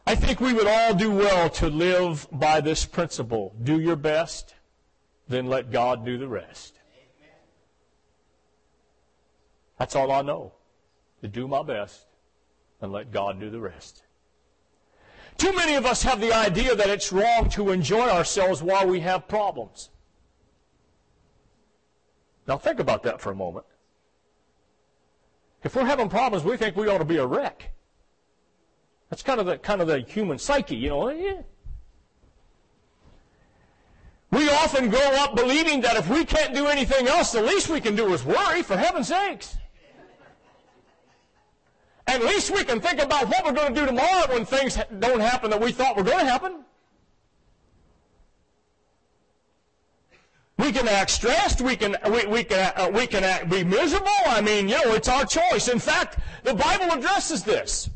I 0.07 0.15
think 0.15 0.39
we 0.39 0.53
would 0.53 0.67
all 0.67 0.93
do 0.93 1.11
well 1.11 1.49
to 1.51 1.67
live 1.67 2.27
by 2.31 2.61
this 2.61 2.85
principle. 2.85 3.55
Do 3.63 3.79
your 3.79 3.95
best, 3.95 4.53
then 5.27 5.47
let 5.47 5.71
God 5.71 6.05
do 6.05 6.17
the 6.17 6.27
rest. 6.27 6.79
That's 9.79 9.95
all 9.95 10.11
I 10.11 10.21
know. 10.21 10.53
To 11.21 11.27
do 11.27 11.47
my 11.47 11.63
best 11.63 12.05
and 12.81 12.91
let 12.91 13.11
God 13.11 13.39
do 13.39 13.49
the 13.49 13.59
rest. 13.59 14.03
Too 15.37 15.53
many 15.53 15.75
of 15.75 15.85
us 15.85 16.03
have 16.03 16.21
the 16.21 16.33
idea 16.33 16.75
that 16.75 16.89
it's 16.89 17.11
wrong 17.11 17.49
to 17.49 17.71
enjoy 17.71 18.07
ourselves 18.07 18.61
while 18.61 18.87
we 18.87 18.99
have 19.01 19.27
problems. 19.27 19.89
Now 22.47 22.57
think 22.57 22.79
about 22.79 23.03
that 23.03 23.19
for 23.19 23.31
a 23.31 23.35
moment. 23.35 23.65
If 25.63 25.75
we're 25.75 25.85
having 25.85 26.09
problems, 26.09 26.45
we 26.45 26.57
think 26.57 26.75
we 26.75 26.87
ought 26.87 26.99
to 26.99 27.05
be 27.05 27.17
a 27.17 27.25
wreck. 27.25 27.71
That's 29.09 29.23
kind 29.23 29.39
of 29.39 29.45
the 29.45 29.57
kind 29.57 29.81
of 29.81 29.87
the 29.87 29.99
human 29.99 30.37
psyche, 30.37 30.75
you 30.75 30.89
know. 30.89 31.43
We 34.31 34.49
often 34.49 34.89
grow 34.89 34.99
up 34.99 35.35
believing 35.35 35.81
that 35.81 35.95
if 35.95 36.09
we 36.09 36.25
can't 36.25 36.53
do 36.53 36.67
anything 36.67 37.07
else, 37.07 37.31
the 37.31 37.41
least 37.41 37.69
we 37.69 37.79
can 37.79 37.95
do 37.95 38.13
is 38.13 38.25
worry, 38.25 38.63
for 38.63 38.75
heaven's 38.75 39.07
sakes. 39.07 39.57
At 42.07 42.21
least 42.21 42.51
we 42.51 42.63
can 42.63 42.79
think 42.79 43.01
about 43.01 43.27
what 43.29 43.45
we're 43.45 43.53
going 43.53 43.73
to 43.73 43.79
do 43.79 43.85
tomorrow 43.85 44.27
when 44.29 44.45
things 44.45 44.77
don't 44.99 45.19
happen 45.19 45.49
that 45.51 45.59
we 45.59 45.71
thought 45.71 45.95
were 45.95 46.03
going 46.03 46.25
to 46.25 46.31
happen. 46.31 46.65
We 50.57 50.71
can 50.71 50.87
act 50.87 51.11
stressed. 51.11 51.61
We 51.61 51.75
can 51.75 51.97
we, 52.09 52.25
we 52.25 52.43
can 52.43 52.73
uh, 52.75 52.89
we 52.93 53.07
can 53.07 53.23
act, 53.23 53.49
be 53.49 53.63
miserable. 53.63 54.07
I 54.25 54.41
mean, 54.41 54.69
you 54.69 54.75
know, 54.85 54.93
it's 54.93 55.07
our 55.09 55.25
choice. 55.25 55.67
In 55.67 55.79
fact, 55.79 56.19
the 56.43 56.53
Bible 56.53 56.91
addresses 56.91 57.43
this. 57.43 57.89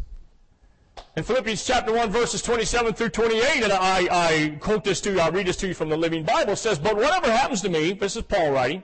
In 1.19 1.25
Philippians 1.25 1.65
chapter 1.65 1.91
1, 1.91 2.12
verses 2.12 2.41
27 2.41 2.93
through 2.93 3.10
28, 3.10 3.63
and 3.63 3.73
I, 3.73 4.08
I 4.10 4.58
quote 4.62 4.86
this 4.86 5.01
to 5.01 5.12
you, 5.12 5.19
I 5.19 5.27
read 5.27 5.47
this 5.47 5.58
to 5.58 5.67
you 5.67 5.73
from 5.73 5.89
the 5.89 5.97
Living 5.97 6.23
Bible, 6.23 6.55
says, 6.55 6.79
But 6.79 6.95
whatever 6.95 7.29
happens 7.29 7.60
to 7.63 7.69
me, 7.69 7.91
this 7.91 8.15
is 8.15 8.23
Paul 8.23 8.51
writing, 8.51 8.84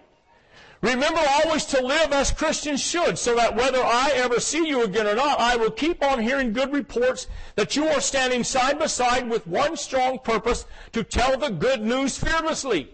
remember 0.81 1.21
always 1.25 1.63
to 1.67 1.81
live 1.81 2.11
as 2.11 2.33
Christians 2.33 2.81
should, 2.81 3.17
so 3.17 3.37
that 3.37 3.55
whether 3.55 3.81
I 3.81 4.11
ever 4.15 4.41
see 4.41 4.67
you 4.67 4.83
again 4.83 5.07
or 5.07 5.15
not, 5.15 5.39
I 5.39 5.55
will 5.55 5.71
keep 5.71 6.03
on 6.03 6.19
hearing 6.19 6.51
good 6.51 6.73
reports 6.73 7.27
that 7.55 7.77
you 7.77 7.87
are 7.87 8.01
standing 8.01 8.43
side 8.43 8.79
by 8.79 8.87
side 8.87 9.29
with 9.29 9.47
one 9.47 9.77
strong 9.77 10.19
purpose 10.19 10.65
to 10.91 11.05
tell 11.05 11.37
the 11.37 11.51
good 11.51 11.83
news 11.83 12.17
fearlessly. 12.17 12.91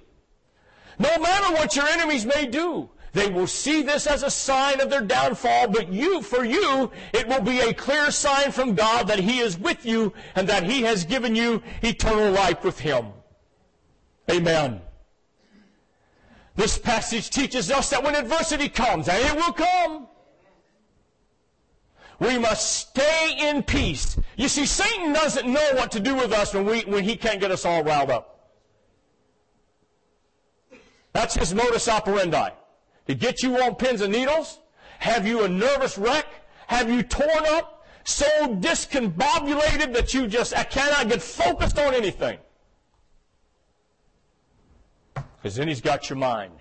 No 0.99 1.17
matter 1.17 1.51
what 1.55 1.75
your 1.75 1.87
enemies 1.87 2.27
may 2.27 2.45
do, 2.45 2.91
they 3.13 3.29
will 3.29 3.47
see 3.47 3.81
this 3.81 4.07
as 4.07 4.23
a 4.23 4.31
sign 4.31 4.79
of 4.79 4.89
their 4.89 5.01
downfall, 5.01 5.67
but 5.67 5.91
you, 5.91 6.21
for 6.21 6.45
you, 6.45 6.91
it 7.13 7.27
will 7.27 7.41
be 7.41 7.59
a 7.59 7.73
clear 7.73 8.09
sign 8.09 8.51
from 8.51 8.73
God 8.73 9.07
that 9.07 9.19
He 9.19 9.39
is 9.39 9.57
with 9.57 9.85
you 9.85 10.13
and 10.35 10.47
that 10.47 10.63
He 10.63 10.83
has 10.83 11.03
given 11.03 11.35
you 11.35 11.61
eternal 11.81 12.31
life 12.31 12.63
with 12.63 12.79
Him. 12.79 13.07
Amen. 14.29 14.81
This 16.55 16.77
passage 16.77 17.29
teaches 17.29 17.69
us 17.69 17.89
that 17.89 18.03
when 18.03 18.15
adversity 18.15 18.69
comes, 18.69 19.09
and 19.09 19.17
it 19.25 19.35
will 19.35 19.53
come, 19.53 20.07
we 22.19 22.37
must 22.37 22.89
stay 22.89 23.35
in 23.39 23.63
peace. 23.63 24.17
You 24.37 24.47
see, 24.47 24.65
Satan 24.65 25.11
doesn't 25.11 25.51
know 25.51 25.69
what 25.73 25.91
to 25.93 25.99
do 25.99 26.15
with 26.15 26.31
us 26.31 26.53
when, 26.53 26.65
we, 26.65 26.81
when 26.81 27.03
he 27.03 27.17
can't 27.17 27.41
get 27.41 27.51
us 27.51 27.65
all 27.65 27.83
riled 27.83 28.11
up. 28.11 28.27
That's 31.13 31.35
his 31.35 31.53
modus 31.53 31.89
operandi 31.89 32.51
to 33.11 33.17
get 33.17 33.43
you 33.43 33.61
on 33.61 33.75
pins 33.75 34.01
and 34.01 34.13
needles, 34.13 34.59
have 34.99 35.27
you 35.27 35.43
a 35.43 35.49
nervous 35.49 35.97
wreck, 35.97 36.25
have 36.67 36.89
you 36.89 37.03
torn 37.03 37.45
up, 37.47 37.85
so 38.03 38.25
discombobulated 38.55 39.93
that 39.93 40.13
you 40.13 40.27
just 40.27 40.55
I 40.55 40.63
cannot 40.63 41.09
get 41.09 41.21
focused 41.21 41.77
on 41.77 41.93
anything. 41.93 42.37
Because 45.13 45.55
then 45.55 45.67
he's 45.67 45.81
got 45.81 46.09
your 46.09 46.17
mind. 46.17 46.53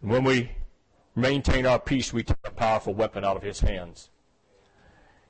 When 0.00 0.24
we 0.24 0.50
maintain 1.14 1.66
our 1.66 1.78
peace, 1.78 2.12
we 2.12 2.22
take 2.22 2.36
a 2.44 2.50
powerful 2.50 2.94
weapon 2.94 3.24
out 3.24 3.36
of 3.36 3.42
his 3.42 3.60
hands. 3.60 4.09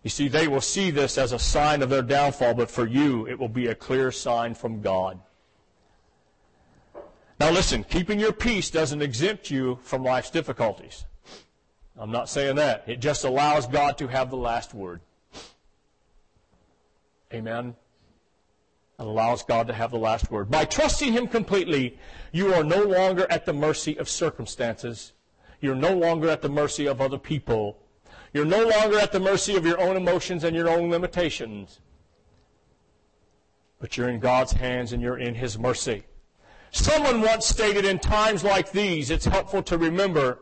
You 0.02 0.10
see, 0.10 0.28
they 0.28 0.48
will 0.48 0.62
see 0.62 0.90
this 0.90 1.18
as 1.18 1.32
a 1.32 1.38
sign 1.38 1.82
of 1.82 1.90
their 1.90 2.02
downfall, 2.02 2.54
but 2.54 2.70
for 2.70 2.86
you, 2.86 3.26
it 3.26 3.38
will 3.38 3.48
be 3.48 3.66
a 3.66 3.74
clear 3.74 4.10
sign 4.10 4.54
from 4.54 4.80
God. 4.80 5.20
Now 7.38 7.50
listen, 7.50 7.84
keeping 7.84 8.20
your 8.20 8.32
peace 8.32 8.70
doesn't 8.70 9.02
exempt 9.02 9.50
you 9.50 9.78
from 9.82 10.02
life's 10.02 10.30
difficulties. 10.30 11.04
I'm 11.98 12.10
not 12.10 12.28
saying 12.28 12.56
that. 12.56 12.84
It 12.86 13.00
just 13.00 13.24
allows 13.24 13.66
God 13.66 13.98
to 13.98 14.08
have 14.08 14.30
the 14.30 14.36
last 14.36 14.72
word. 14.72 15.00
Amen. 17.32 17.74
It 18.98 19.02
allows 19.02 19.42
God 19.42 19.66
to 19.68 19.74
have 19.74 19.90
the 19.90 19.98
last 19.98 20.30
word. 20.30 20.50
By 20.50 20.64
trusting 20.64 21.12
Him 21.12 21.26
completely, 21.26 21.98
you 22.32 22.52
are 22.54 22.64
no 22.64 22.82
longer 22.82 23.26
at 23.30 23.46
the 23.46 23.52
mercy 23.52 23.98
of 23.98 24.08
circumstances. 24.08 25.12
You're 25.60 25.74
no 25.74 25.94
longer 25.94 26.28
at 26.28 26.42
the 26.42 26.48
mercy 26.48 26.86
of 26.86 27.00
other 27.00 27.18
people. 27.18 27.78
You're 28.32 28.44
no 28.44 28.64
longer 28.64 28.98
at 28.98 29.12
the 29.12 29.20
mercy 29.20 29.56
of 29.56 29.66
your 29.66 29.80
own 29.80 29.96
emotions 29.96 30.44
and 30.44 30.54
your 30.54 30.68
own 30.68 30.90
limitations. 30.90 31.80
But 33.80 33.96
you're 33.96 34.08
in 34.08 34.20
God's 34.20 34.52
hands 34.52 34.92
and 34.92 35.02
you're 35.02 35.18
in 35.18 35.34
His 35.34 35.58
mercy. 35.58 36.04
Someone 36.70 37.22
once 37.22 37.46
stated 37.46 37.84
in 37.84 37.98
times 37.98 38.44
like 38.44 38.70
these, 38.70 39.10
it's 39.10 39.24
helpful 39.24 39.62
to 39.64 39.76
remember 39.76 40.38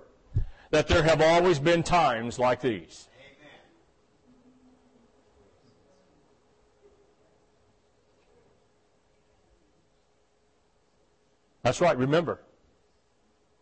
that 0.70 0.88
there 0.88 1.02
have 1.02 1.22
always 1.22 1.58
been 1.58 1.82
times 1.82 2.38
like 2.38 2.60
these. 2.60 3.08
That's 11.62 11.80
right, 11.80 11.96
remember. 11.96 12.40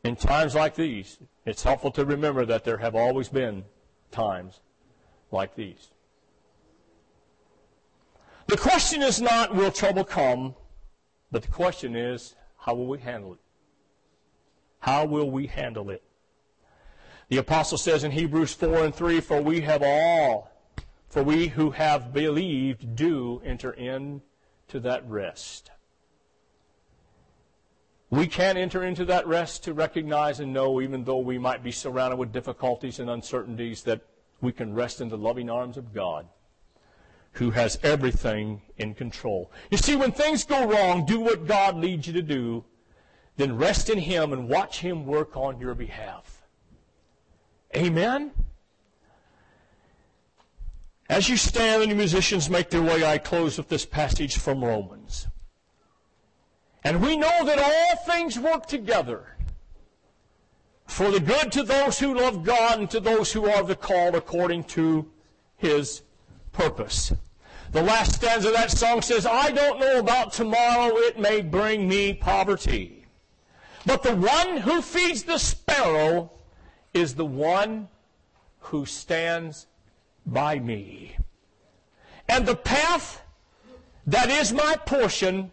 In 0.04 0.16
times 0.16 0.54
like 0.54 0.74
these, 0.74 1.18
it's 1.44 1.62
helpful 1.62 1.90
to 1.92 2.04
remember 2.04 2.44
that 2.44 2.64
there 2.64 2.78
have 2.78 2.94
always 2.94 3.28
been 3.28 3.64
times 4.10 4.60
like 5.30 5.54
these. 5.54 5.88
The 8.46 8.56
question 8.56 9.02
is 9.02 9.20
not, 9.20 9.54
will 9.54 9.72
trouble 9.72 10.04
come? 10.04 10.54
But 11.32 11.42
the 11.42 11.50
question 11.50 11.96
is, 11.96 12.34
how 12.58 12.74
will 12.74 12.86
we 12.86 12.98
handle 12.98 13.32
it? 13.32 13.40
How 14.78 15.04
will 15.04 15.30
we 15.30 15.46
handle 15.46 15.90
it? 15.90 16.02
The 17.28 17.38
apostle 17.38 17.78
says 17.78 18.04
in 18.04 18.12
Hebrews 18.12 18.54
4 18.54 18.84
and 18.84 18.94
3, 18.94 19.20
For 19.20 19.42
we 19.42 19.62
have 19.62 19.82
all, 19.82 20.52
for 21.08 21.24
we 21.24 21.48
who 21.48 21.72
have 21.72 22.12
believed 22.12 22.94
do 22.94 23.42
enter 23.44 23.72
into 23.72 24.80
that 24.80 25.08
rest. 25.08 25.70
We 28.10 28.28
can 28.28 28.56
enter 28.56 28.84
into 28.84 29.04
that 29.06 29.26
rest 29.26 29.64
to 29.64 29.74
recognize 29.74 30.38
and 30.38 30.52
know, 30.52 30.80
even 30.80 31.04
though 31.04 31.18
we 31.18 31.38
might 31.38 31.64
be 31.64 31.72
surrounded 31.72 32.16
with 32.16 32.32
difficulties 32.32 33.00
and 33.00 33.10
uncertainties, 33.10 33.82
that 33.82 34.02
we 34.40 34.52
can 34.52 34.74
rest 34.74 35.00
in 35.00 35.08
the 35.08 35.18
loving 35.18 35.50
arms 35.50 35.76
of 35.76 35.92
God, 35.92 36.28
who 37.32 37.50
has 37.50 37.78
everything 37.82 38.62
in 38.76 38.94
control. 38.94 39.50
You 39.70 39.78
see, 39.78 39.96
when 39.96 40.12
things 40.12 40.44
go 40.44 40.68
wrong, 40.68 41.04
do 41.04 41.18
what 41.20 41.46
God 41.46 41.76
leads 41.76 42.06
you 42.06 42.12
to 42.12 42.22
do, 42.22 42.64
then 43.36 43.56
rest 43.56 43.90
in 43.90 43.98
Him 43.98 44.32
and 44.32 44.48
watch 44.48 44.80
Him 44.80 45.04
work 45.04 45.36
on 45.36 45.58
your 45.58 45.74
behalf. 45.74 46.42
Amen? 47.74 48.30
As 51.08 51.28
you 51.28 51.36
stand 51.36 51.82
and 51.82 51.90
the 51.90 51.96
musicians 51.96 52.48
make 52.48 52.70
their 52.70 52.82
way, 52.82 53.04
I 53.04 53.18
close 53.18 53.58
with 53.58 53.68
this 53.68 53.84
passage 53.84 54.38
from 54.38 54.64
Romans. 54.64 55.26
And 56.86 57.02
we 57.02 57.16
know 57.16 57.44
that 57.44 57.58
all 57.58 57.96
things 58.04 58.38
work 58.38 58.66
together 58.66 59.34
for 60.86 61.10
the 61.10 61.18
good 61.18 61.50
to 61.50 61.64
those 61.64 61.98
who 61.98 62.14
love 62.14 62.44
God 62.44 62.78
and 62.78 62.88
to 62.90 63.00
those 63.00 63.32
who 63.32 63.50
are 63.50 63.64
the 63.64 63.74
called 63.74 64.14
according 64.14 64.62
to 64.78 65.04
his 65.56 66.02
purpose. 66.52 67.12
The 67.72 67.82
last 67.82 68.14
stanza 68.14 68.50
of 68.50 68.54
that 68.54 68.70
song 68.70 69.02
says, 69.02 69.26
I 69.26 69.50
don't 69.50 69.80
know 69.80 69.98
about 69.98 70.32
tomorrow, 70.32 70.96
it 70.98 71.18
may 71.18 71.40
bring 71.40 71.88
me 71.88 72.14
poverty. 72.14 73.04
But 73.84 74.04
the 74.04 74.14
one 74.14 74.58
who 74.58 74.80
feeds 74.80 75.24
the 75.24 75.38
sparrow 75.38 76.30
is 76.94 77.16
the 77.16 77.26
one 77.26 77.88
who 78.60 78.86
stands 78.86 79.66
by 80.24 80.60
me. 80.60 81.16
And 82.28 82.46
the 82.46 82.54
path 82.54 83.24
that 84.06 84.30
is 84.30 84.52
my 84.52 84.76
portion 84.86 85.50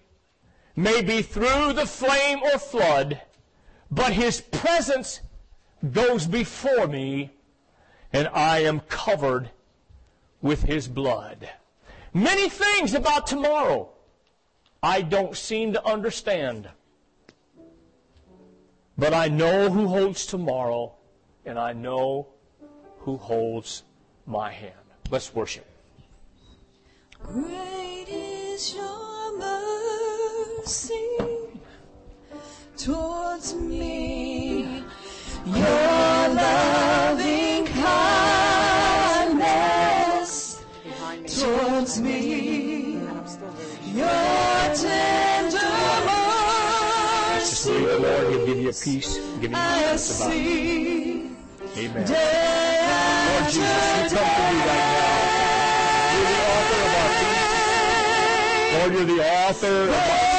may 0.75 1.01
be 1.01 1.21
through 1.21 1.73
the 1.73 1.85
flame 1.85 2.39
or 2.43 2.57
flood, 2.57 3.21
but 3.91 4.13
his 4.13 4.41
presence 4.41 5.21
goes 5.91 6.25
before 6.25 6.87
me, 6.87 7.31
and 8.11 8.27
I 8.33 8.59
am 8.59 8.79
covered 8.81 9.49
with 10.41 10.63
his 10.63 10.87
blood. 10.87 11.49
Many 12.13 12.49
things 12.49 12.93
about 12.93 13.27
tomorrow 13.27 13.89
I 14.83 15.01
don't 15.01 15.37
seem 15.37 15.73
to 15.73 15.85
understand. 15.85 16.69
But 18.97 19.13
I 19.13 19.29
know 19.29 19.69
who 19.69 19.87
holds 19.87 20.25
tomorrow, 20.25 20.93
and 21.45 21.57
I 21.57 21.73
know 21.73 22.27
who 22.99 23.17
holds 23.17 23.83
my 24.25 24.51
hand. 24.51 24.73
Let's 25.09 25.33
worship. 25.33 25.65
Great 27.21 28.05
is 28.09 28.75
your 28.75 29.02
peace, 48.83 49.17
give 49.39 49.51
you 49.51 49.57
I 49.57 49.91
peace 49.93 50.21
about 50.21 50.31
it. 50.31 50.39
Amen. 51.77 52.05
Lord 53.29 53.45
Jesus, 53.49 53.85
we 53.93 54.09
come 54.09 54.27
to 54.27 54.43
you 54.51 54.59
right 54.69 54.87
now. 54.93 55.17
You're 56.13 56.29
the 56.29 56.39
author 56.53 56.79
of 56.83 56.93
our 56.99 57.11
peace. 57.29 57.53
Lord, 58.73 58.91
you're 58.93 59.09
the 59.15 59.21
author 59.23 59.77
of 59.83 59.89
our 59.89 60.32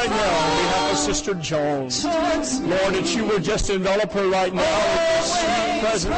right 0.00 0.10
now 0.10 0.16
on 0.16 0.56
behalf 0.56 0.92
of 0.92 0.98
Sister 0.98 1.34
Jones. 1.34 2.04
Lord, 2.04 2.94
that 2.94 3.14
you 3.14 3.24
would 3.26 3.42
just 3.42 3.70
envelop 3.70 4.12
her 4.12 4.28
right 4.28 4.52
now 4.52 4.62
with 4.62 5.26
sweet 5.26 5.80
presence. 5.80 6.14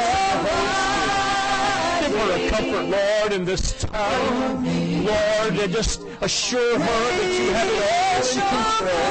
Give 2.01 2.13
her 2.19 2.31
a 2.31 2.49
comfort, 2.49 2.85
Lord, 2.85 3.33
in 3.33 3.45
this 3.45 3.81
time. 3.81 4.63
Lord, 5.05 5.59
and 5.59 5.71
just 5.73 6.01
assure 6.21 6.79
her 6.79 7.11
that 7.17 7.33
you 7.39 7.51
have 7.51 7.69
it 7.69 7.83
all 7.91 8.21
in 8.23 8.39
control. 8.53 9.03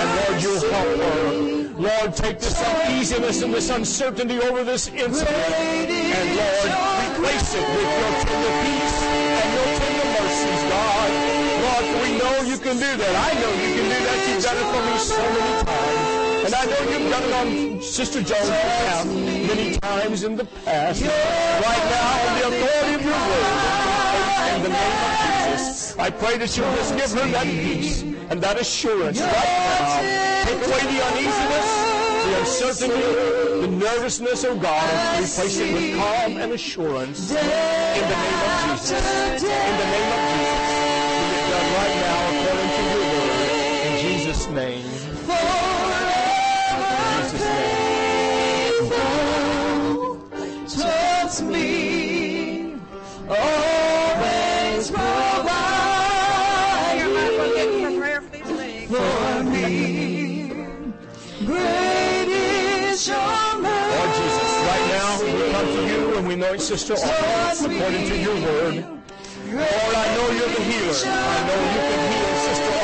And 0.00 0.08
Lord, 0.18 0.42
you'll 0.42 0.64
help 0.70 0.98
her. 1.00 1.56
Lord, 1.76 2.16
take 2.16 2.38
this 2.40 2.62
uneasiness 2.62 3.42
and 3.42 3.52
this 3.52 3.70
uncertainty 3.70 4.38
over 4.40 4.64
this 4.64 4.88
incident. 4.88 5.28
And 5.28 6.36
Lord, 6.36 6.70
replace 7.18 7.54
it 7.54 7.60
with 7.60 7.90
your 7.98 8.12
tender 8.24 8.52
peace 8.64 9.05
you 12.56 12.62
can 12.62 12.76
do 12.76 12.96
that. 12.96 13.14
I 13.16 13.34
know 13.40 13.52
you 13.52 13.70
can 13.76 13.84
do 13.84 13.98
that. 14.06 14.18
You've 14.28 14.42
done 14.42 14.56
it 14.56 14.68
for 14.72 14.80
me 14.88 14.96
so 14.96 15.20
many 15.36 15.54
times. 15.66 16.44
And 16.46 16.54
I 16.54 16.64
know 16.64 16.80
you've 16.88 17.10
done 17.12 17.24
it 17.24 17.32
on 17.36 17.82
Sister 17.82 18.22
Jones' 18.22 18.48
behalf 18.48 19.06
many 19.06 19.76
times 19.78 20.22
in 20.24 20.36
the 20.36 20.44
past. 20.64 21.02
Right 21.02 21.84
now, 21.92 22.26
in 22.26 22.32
the 22.38 22.44
authority 22.48 22.94
of 22.94 23.02
your 23.02 23.12
word, 23.12 23.56
in 24.56 24.62
the 24.62 24.68
name 24.72 25.00
of 25.04 25.12
Jesus, 25.52 25.98
I 25.98 26.08
pray 26.10 26.38
that 26.38 26.56
you'll 26.56 26.74
just 26.76 26.96
give 26.96 27.12
her 27.20 27.28
that 27.32 27.44
peace 27.44 28.02
and 28.02 28.40
that 28.40 28.58
assurance 28.58 29.20
right 29.20 29.30
now. 29.30 30.44
Take 30.44 30.62
away 30.66 30.80
the 30.80 31.00
uneasiness, 31.12 31.68
the 32.24 32.32
uncertainty, 32.40 33.04
the 33.60 33.68
nervousness, 33.68 34.44
oh 34.44 34.56
God, 34.56 35.20
replace 35.20 35.58
it 35.58 35.74
with 35.74 35.98
calm 35.98 36.36
and 36.38 36.52
assurance 36.52 37.30
in 37.30 37.36
the 37.36 37.42
name 37.42 38.70
of 38.70 38.80
Jesus. 38.80 39.42
In 39.42 39.76
the 39.76 39.88
name 39.92 40.12
of 40.12 40.20
Jesus. 40.32 40.65
Name. 44.56 44.86
In 44.86 44.90
Jesus' 47.20 47.40
name. 47.40 47.96
towards 50.66 51.42
me. 51.42 52.74
Always 53.28 54.90
provide 54.90 55.46
for 58.88 59.42
me. 59.44 60.52
Great 61.44 62.28
is 62.28 63.08
your 63.08 63.16
Lord 63.16 64.10
Jesus, 64.16 64.52
right 64.68 64.86
now 64.96 65.08
we 65.22 65.30
come 65.52 65.66
to 65.66 65.80
you 65.86 66.02
and 66.16 66.24
we 66.28 66.34
know 66.36 66.56
Sister 66.56 66.94
Arthur 66.94 67.70
according 67.70 68.08
to 68.08 68.16
your 68.18 68.34
word. 68.34 68.74
Lord, 69.52 69.94
I 69.94 70.14
know 70.14 70.26
you're 70.30 70.48
the 70.48 70.62
healer. 70.62 70.94
I 71.04 71.46
know 71.46 71.60
you 71.74 71.80
can 71.88 72.00
heal 72.12 72.32
Sister 72.48 72.75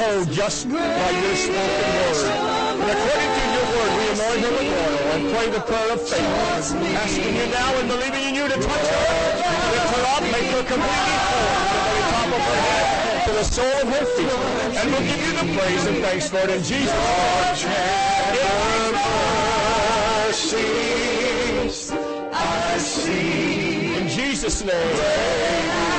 whole 0.00 0.24
just 0.24 0.64
by 0.72 0.80
your 0.80 1.36
spoken 1.36 1.92
word. 2.00 2.32
And 2.80 2.88
according 2.88 3.32
to 3.36 3.44
your 3.52 3.66
word, 3.76 3.92
we 4.00 4.04
anoint 4.16 4.40
her 4.40 4.52
with 4.56 4.72
oil 4.80 4.96
and 5.12 5.22
pray 5.32 5.46
the 5.52 5.60
prayer 5.60 5.90
of 5.92 6.00
faith. 6.00 6.24
Asking 7.04 7.36
you 7.36 7.46
now 7.52 7.70
and 7.80 7.88
believing 7.88 8.24
in 8.28 8.34
you 8.34 8.48
to 8.48 8.56
touch 8.56 8.86
her, 8.92 9.04
lift 9.76 9.90
her 9.92 10.04
up, 10.16 10.24
make 10.32 10.48
her 10.56 10.64
completely 10.72 11.16
whole 11.28 11.52
from 11.76 11.92
the 12.00 12.04
top 12.16 12.30
of 12.32 12.42
her 12.48 12.60
head 12.64 12.86
to 13.26 13.30
the 13.40 13.44
sole 13.44 13.80
of 13.84 13.88
her 13.92 14.06
feet. 14.16 14.32
And 14.80 14.86
we'll 14.90 15.06
give 15.10 15.20
you 15.26 15.32
the 15.36 15.46
praise 15.56 15.84
and 15.84 15.96
thanks 16.00 16.26
for 16.30 16.38
it 16.38 16.50
in 16.50 16.62
Jesus' 16.64 17.64
name. 17.68 18.40
In 24.00 24.06
Jesus' 24.08 24.64
name. 24.64 25.90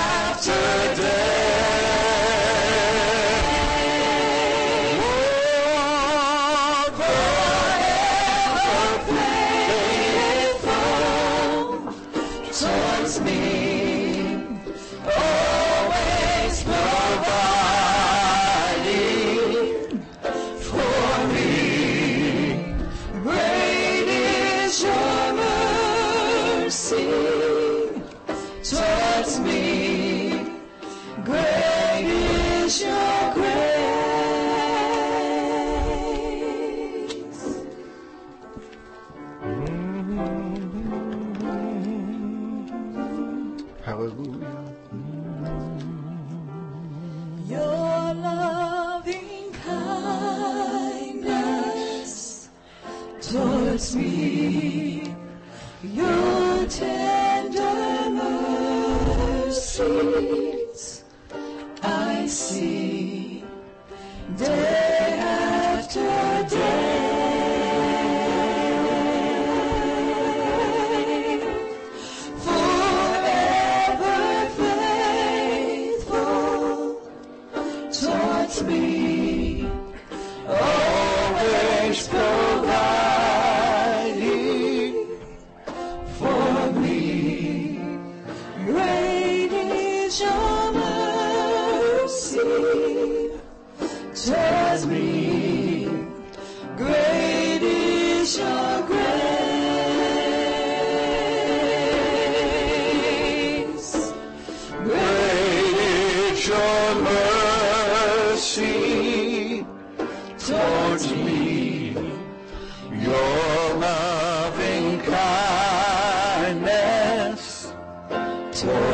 Me, 13.39 13.60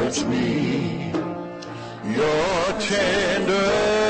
towards 0.07 0.25
me. 0.25 1.11
Your 2.05 2.79
tender 2.79 4.06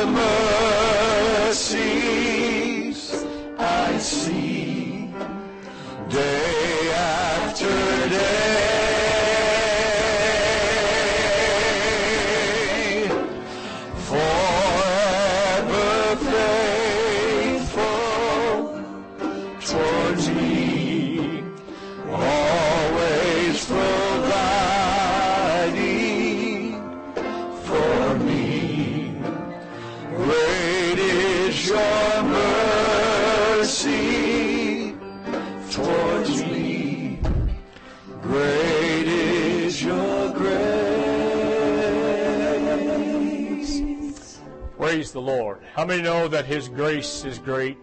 How 45.77 45.85
many 45.85 46.01
know 46.01 46.27
that 46.27 46.47
His 46.47 46.69
grace 46.69 47.23
is 47.23 47.37
great? 47.37 47.77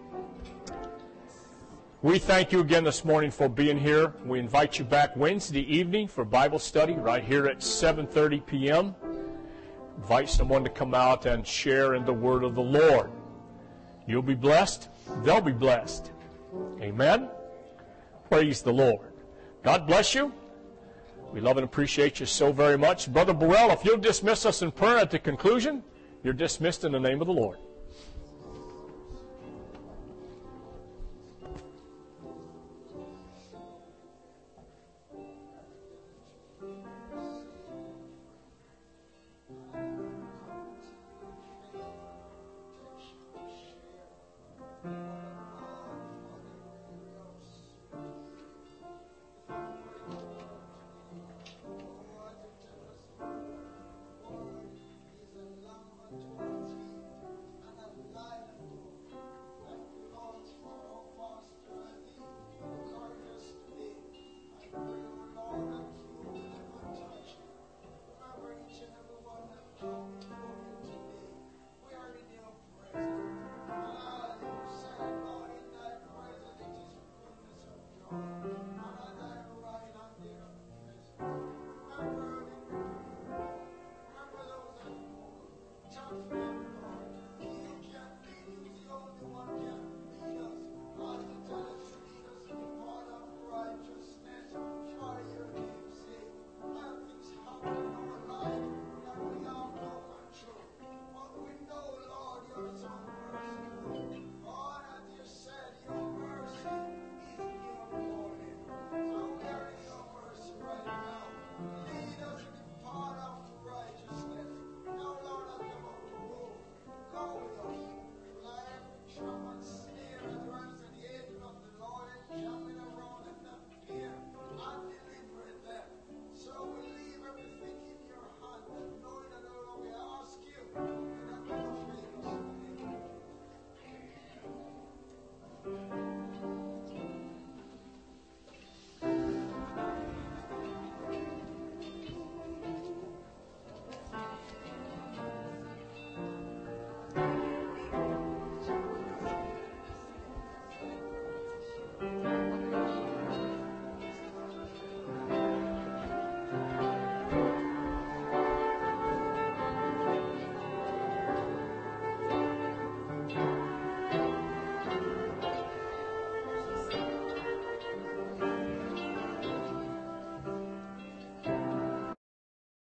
We 2.01 2.19
thank 2.19 2.51
you 2.51 2.59
again 2.59 2.83
this 2.83 3.05
morning 3.05 3.31
for 3.31 3.47
being 3.47 3.77
here. 3.77 4.13
We 4.25 4.37
invite 4.37 4.77
you 4.77 4.83
back 4.83 5.15
Wednesday 5.15 5.61
evening 5.73 6.09
for 6.09 6.25
Bible 6.25 6.59
study 6.59 6.91
right 6.91 7.23
here 7.23 7.47
at 7.47 7.59
7:30 7.59 8.45
p.m. 8.45 8.95
Invite 9.95 10.29
someone 10.29 10.61
to 10.65 10.69
come 10.69 10.93
out 10.93 11.25
and 11.25 11.47
share 11.47 11.93
in 11.93 12.03
the 12.03 12.11
word 12.11 12.43
of 12.43 12.53
the 12.53 12.61
Lord. 12.61 13.11
You'll 14.05 14.21
be 14.21 14.35
blessed. 14.35 14.89
They'll 15.23 15.39
be 15.39 15.53
blessed. 15.53 16.11
Amen. 16.81 17.29
Praise 18.29 18.61
the 18.61 18.73
Lord. 18.73 19.13
God 19.63 19.87
bless 19.87 20.13
you. 20.13 20.33
We 21.31 21.39
love 21.39 21.55
and 21.55 21.63
appreciate 21.63 22.19
you 22.19 22.25
so 22.25 22.51
very 22.51 22.77
much. 22.77 23.09
Brother 23.13 23.33
Burrell, 23.33 23.71
if 23.71 23.85
you'll 23.85 23.95
dismiss 23.95 24.45
us 24.45 24.63
in 24.63 24.71
prayer 24.71 24.97
at 24.97 25.11
the 25.11 25.19
conclusion, 25.19 25.81
you're 26.23 26.33
dismissed 26.33 26.83
in 26.83 26.91
the 26.91 26.99
name 26.99 27.21
of 27.21 27.27
the 27.27 27.33
Lord. 27.33 27.57